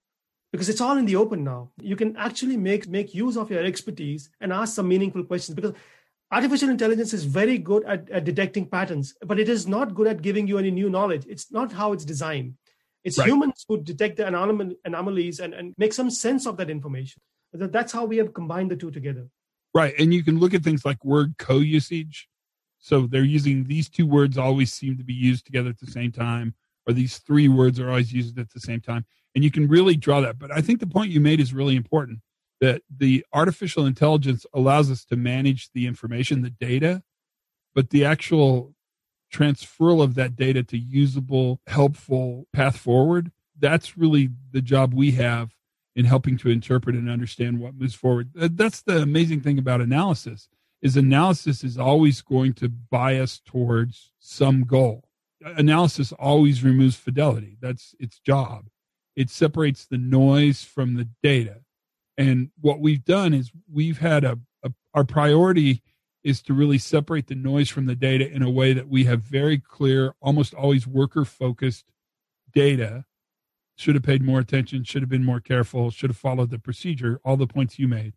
Because 0.52 0.68
it's 0.68 0.80
all 0.80 0.98
in 0.98 1.06
the 1.06 1.16
open 1.16 1.42
now. 1.42 1.70
You 1.80 1.96
can 1.96 2.14
actually 2.16 2.56
make 2.56 2.86
make 2.86 3.14
use 3.14 3.36
of 3.36 3.50
your 3.50 3.64
expertise 3.64 4.30
and 4.40 4.52
ask 4.52 4.74
some 4.74 4.86
meaningful 4.86 5.24
questions 5.24 5.56
because 5.56 5.72
artificial 6.30 6.68
intelligence 6.68 7.12
is 7.12 7.24
very 7.24 7.58
good 7.58 7.84
at, 7.84 8.08
at 8.10 8.24
detecting 8.24 8.68
patterns, 8.68 9.14
but 9.26 9.40
it 9.40 9.48
is 9.48 9.66
not 9.66 9.94
good 9.94 10.06
at 10.06 10.22
giving 10.22 10.46
you 10.46 10.58
any 10.58 10.70
new 10.70 10.90
knowledge. 10.90 11.24
It's 11.28 11.50
not 11.50 11.72
how 11.72 11.92
it's 11.92 12.04
designed. 12.04 12.54
It's 13.02 13.18
right. 13.18 13.26
humans 13.26 13.64
who 13.66 13.82
detect 13.82 14.18
the 14.18 14.24
anom- 14.24 14.76
anomalies 14.84 15.40
and, 15.40 15.54
and 15.54 15.74
make 15.76 15.92
some 15.92 16.10
sense 16.10 16.46
of 16.46 16.56
that 16.58 16.70
information. 16.70 17.20
That's 17.52 17.92
how 17.92 18.04
we 18.04 18.18
have 18.18 18.32
combined 18.32 18.70
the 18.70 18.76
two 18.76 18.90
together. 18.90 19.26
Right. 19.74 19.94
And 19.98 20.14
you 20.14 20.22
can 20.22 20.38
look 20.38 20.54
at 20.54 20.62
things 20.62 20.84
like 20.84 21.04
word 21.04 21.34
co 21.38 21.58
usage. 21.58 22.28
So 22.78 23.06
they're 23.06 23.24
using 23.24 23.64
these 23.64 23.88
two 23.88 24.06
words 24.06 24.38
always 24.38 24.72
seem 24.72 24.96
to 24.98 25.04
be 25.04 25.14
used 25.14 25.46
together 25.46 25.70
at 25.70 25.78
the 25.78 25.90
same 25.90 26.12
time, 26.12 26.54
or 26.86 26.92
these 26.92 27.18
three 27.18 27.48
words 27.48 27.78
are 27.80 27.88
always 27.88 28.12
used 28.12 28.38
at 28.38 28.52
the 28.52 28.60
same 28.60 28.80
time 28.80 29.04
and 29.34 29.42
you 29.42 29.50
can 29.50 29.68
really 29.68 29.96
draw 29.96 30.20
that. 30.20 30.38
But 30.38 30.50
I 30.52 30.60
think 30.60 30.80
the 30.80 30.86
point 30.86 31.10
you 31.10 31.20
made 31.20 31.40
is 31.40 31.54
really 31.54 31.76
important 31.76 32.20
that 32.60 32.82
the 32.94 33.24
artificial 33.32 33.86
intelligence 33.86 34.46
allows 34.54 34.90
us 34.90 35.04
to 35.06 35.16
manage 35.16 35.70
the 35.72 35.86
information, 35.86 36.42
the 36.42 36.50
data, 36.50 37.02
but 37.74 37.90
the 37.90 38.04
actual 38.04 38.74
transferal 39.32 40.02
of 40.02 40.14
that 40.14 40.36
data 40.36 40.62
to 40.62 40.78
usable, 40.78 41.60
helpful 41.66 42.46
path 42.52 42.76
forward, 42.76 43.32
that's 43.58 43.96
really 43.96 44.30
the 44.52 44.62
job 44.62 44.94
we 44.94 45.12
have 45.12 45.54
in 45.96 46.04
helping 46.04 46.38
to 46.38 46.50
interpret 46.50 46.94
and 46.94 47.08
understand 47.08 47.58
what 47.58 47.74
moves 47.74 47.94
forward. 47.94 48.30
That's 48.34 48.82
the 48.82 48.98
amazing 48.98 49.40
thing 49.40 49.58
about 49.58 49.80
analysis 49.80 50.48
is 50.80 50.96
analysis 50.96 51.62
is 51.62 51.78
always 51.78 52.20
going 52.22 52.52
to 52.54 52.68
bias 52.68 53.40
towards 53.40 54.12
some 54.18 54.64
goal. 54.64 55.04
Analysis 55.44 56.12
always 56.12 56.62
removes 56.62 56.96
fidelity. 56.96 57.56
That's 57.60 57.94
its 57.98 58.18
job 58.18 58.66
it 59.16 59.30
separates 59.30 59.86
the 59.86 59.98
noise 59.98 60.62
from 60.62 60.94
the 60.94 61.08
data. 61.22 61.60
And 62.16 62.50
what 62.60 62.80
we've 62.80 63.04
done 63.04 63.34
is 63.34 63.50
we've 63.70 63.98
had 63.98 64.24
a, 64.24 64.38
a 64.62 64.72
our 64.94 65.04
priority 65.04 65.82
is 66.22 66.40
to 66.42 66.54
really 66.54 66.78
separate 66.78 67.26
the 67.26 67.34
noise 67.34 67.68
from 67.68 67.86
the 67.86 67.96
data 67.96 68.30
in 68.30 68.42
a 68.42 68.50
way 68.50 68.72
that 68.72 68.88
we 68.88 69.04
have 69.04 69.22
very 69.22 69.58
clear, 69.58 70.14
almost 70.20 70.54
always 70.54 70.86
worker 70.86 71.24
focused 71.24 71.84
data. 72.52 73.04
Should 73.76 73.94
have 73.94 74.04
paid 74.04 74.22
more 74.22 74.38
attention, 74.38 74.84
should 74.84 75.02
have 75.02 75.08
been 75.08 75.24
more 75.24 75.40
careful, 75.40 75.90
should 75.90 76.10
have 76.10 76.16
followed 76.16 76.50
the 76.50 76.58
procedure, 76.58 77.20
all 77.24 77.36
the 77.36 77.46
points 77.46 77.78
you 77.78 77.88
made. 77.88 78.12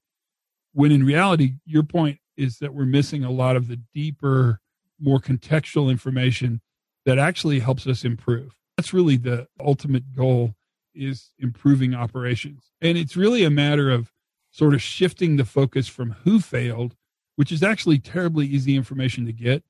When 0.73 0.91
in 0.91 1.05
reality, 1.05 1.53
your 1.65 1.83
point 1.83 2.19
is 2.37 2.59
that 2.59 2.73
we're 2.73 2.85
missing 2.85 3.23
a 3.23 3.31
lot 3.31 3.55
of 3.55 3.67
the 3.67 3.79
deeper, 3.93 4.59
more 4.99 5.19
contextual 5.19 5.89
information 5.89 6.61
that 7.05 7.17
actually 7.17 7.59
helps 7.59 7.87
us 7.87 8.03
improve. 8.03 8.59
That's 8.77 8.93
really 8.93 9.15
the 9.15 9.47
ultimate 9.59 10.13
goal 10.13 10.54
is 10.95 11.31
improving 11.39 11.93
operations. 11.93 12.71
And 12.81 12.97
it's 12.97 13.17
really 13.17 13.43
a 13.43 13.49
matter 13.49 13.89
of 13.89 14.11
sort 14.51 14.73
of 14.73 14.81
shifting 14.81 15.35
the 15.35 15.45
focus 15.45 15.87
from 15.87 16.11
who 16.23 16.39
failed, 16.39 16.95
which 17.35 17.51
is 17.51 17.61
actually 17.61 17.99
terribly 17.99 18.47
easy 18.47 18.75
information 18.75 19.25
to 19.25 19.33
get, 19.33 19.63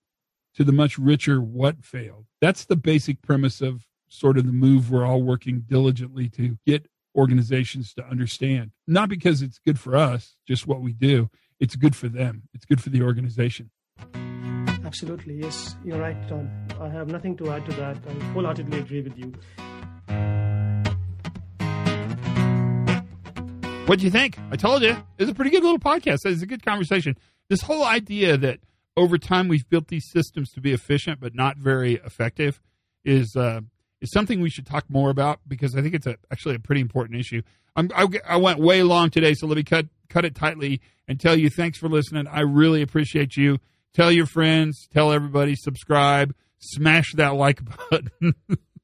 to 0.56 0.64
the 0.64 0.72
much 0.72 0.98
richer 0.98 1.42
what 1.42 1.84
failed. 1.84 2.26
That's 2.40 2.66
the 2.66 2.76
basic 2.76 3.22
premise 3.22 3.62
of 3.62 3.88
sort 4.08 4.38
of 4.38 4.46
the 4.46 4.54
move 4.54 4.92
we're 4.92 5.06
all 5.06 5.22
working 5.22 5.62
diligently 5.68 6.30
to 6.30 6.58
get 6.66 6.88
organizations 7.16 7.94
to 7.94 8.06
understand. 8.06 8.72
Not 8.88 9.10
because 9.10 9.42
it's 9.42 9.60
good 9.60 9.80
for 9.80 9.96
us, 9.96 10.36
just 10.48 10.68
what 10.68 10.82
we 10.82 10.94
do, 10.94 11.30
it's 11.60 11.76
good 11.76 11.96
for 11.96 12.10
them, 12.10 12.44
it's 12.54 12.66
good 12.66 12.82
for 12.82 12.90
the 12.90 13.02
organization. 13.02 13.72
Absolutely, 14.86 15.36
yes, 15.42 15.76
you're 15.84 16.00
right, 16.00 16.16
Tom. 16.30 16.50
I 16.80 16.90
have 16.90 17.08
nothing 17.08 17.36
to 17.38 17.52
add 17.52 17.66
to 17.66 17.76
that. 17.78 17.98
I 18.08 18.24
wholeheartedly 18.34 18.80
agree 18.80 19.02
with 19.02 19.18
you. 19.18 19.34
What'd 23.86 24.02
you 24.02 24.10
think? 24.10 24.40
I 24.50 24.56
told 24.56 24.82
you. 24.82 24.98
It's 25.20 25.30
a 25.30 25.36
pretty 25.36 25.52
good 25.52 25.62
little 25.62 25.78
podcast. 25.78 26.18
It's 26.26 26.42
a 26.42 26.48
good 26.48 26.66
conversation. 26.66 27.16
This 27.50 27.62
whole 27.62 27.84
idea 27.84 28.36
that 28.36 28.60
over 28.98 29.20
time 29.20 29.48
we've 29.48 29.70
built 29.70 29.90
these 29.90 30.10
systems 30.12 30.50
to 30.54 30.60
be 30.60 30.74
efficient 30.74 31.20
but 31.20 31.36
not 31.36 31.58
very 31.58 31.96
effective 32.04 32.60
is 33.04 33.36
uh, 33.36 33.62
is 34.02 34.12
something 34.12 34.42
we 34.42 34.50
should 34.50 34.66
talk 34.66 34.86
more 34.90 35.12
about 35.12 35.40
because 35.48 35.76
I 35.76 35.84
think 35.84 35.94
it's 35.94 36.08
a, 36.08 36.18
actually 36.32 36.56
a 36.56 36.60
pretty 36.60 36.82
important 36.82 37.20
issue. 37.20 37.44
I'm, 37.76 37.92
I, 37.96 38.08
I 38.28 38.38
went 38.38 38.60
way 38.60 38.82
long 38.82 39.12
today, 39.12 39.36
so 39.36 39.46
let 39.46 39.56
me 39.56 39.64
cut 39.64 39.86
cut 40.10 40.26
it 40.26 40.34
tightly 40.34 40.82
and 41.08 41.20
tell 41.20 41.36
you 41.38 41.52
thanks 41.52 41.78
for 41.78 41.88
listening. 41.88 42.26
I 42.26 42.40
really 42.40 42.82
appreciate 42.82 43.38
you. 43.38 43.60
Tell 43.94 44.12
your 44.12 44.26
friends, 44.26 44.88
tell 44.92 45.12
everybody, 45.12 45.54
subscribe, 45.56 46.34
smash 46.58 47.14
that 47.18 47.36
like 47.36 47.62
button. 47.92 48.34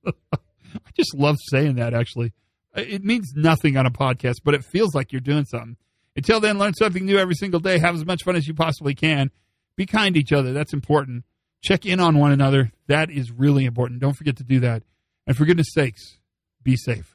I 0.06 0.92
just 0.96 1.16
love 1.16 1.38
saying 1.50 1.78
that 1.78 1.96
actually. 1.96 2.34
Uh, 2.76 2.82
it 2.82 3.04
means 3.04 3.34
nothing 3.36 3.78
on 3.78 3.86
a 3.86 3.92
podcast, 3.92 4.38
but 4.44 4.54
it 4.54 4.64
feels 4.64 4.94
like 4.94 5.12
you're 5.12 5.22
doing 5.22 5.46
something. 5.46 5.78
Until 6.16 6.40
then, 6.40 6.58
learn 6.60 6.74
something 6.74 7.06
new 7.06 7.18
every 7.18 7.36
single 7.36 7.60
day. 7.60 7.78
Have 7.78 7.96
as 7.96 8.06
much 8.06 8.24
fun 8.24 8.36
as 8.36 8.48
you 8.48 8.54
possibly 8.54 8.96
can. 8.96 9.32
Be 9.76 9.86
kind 9.86 10.16
to 10.16 10.20
each 10.20 10.34
other. 10.34 10.54
That's 10.54 10.74
important. 10.74 11.24
Check 11.62 11.86
in 11.86 12.00
on 12.00 12.18
one 12.18 12.32
another. 12.32 12.72
That 12.88 13.10
is 13.10 13.32
really 13.32 13.66
important. 13.66 14.02
Don't 14.02 14.14
forget 14.14 14.38
to 14.38 14.44
do 14.44 14.60
that. 14.62 14.84
And 15.28 15.38
for 15.38 15.46
goodness 15.46 15.68
sakes, 15.74 16.18
be 16.64 16.76
safe. 16.76 17.14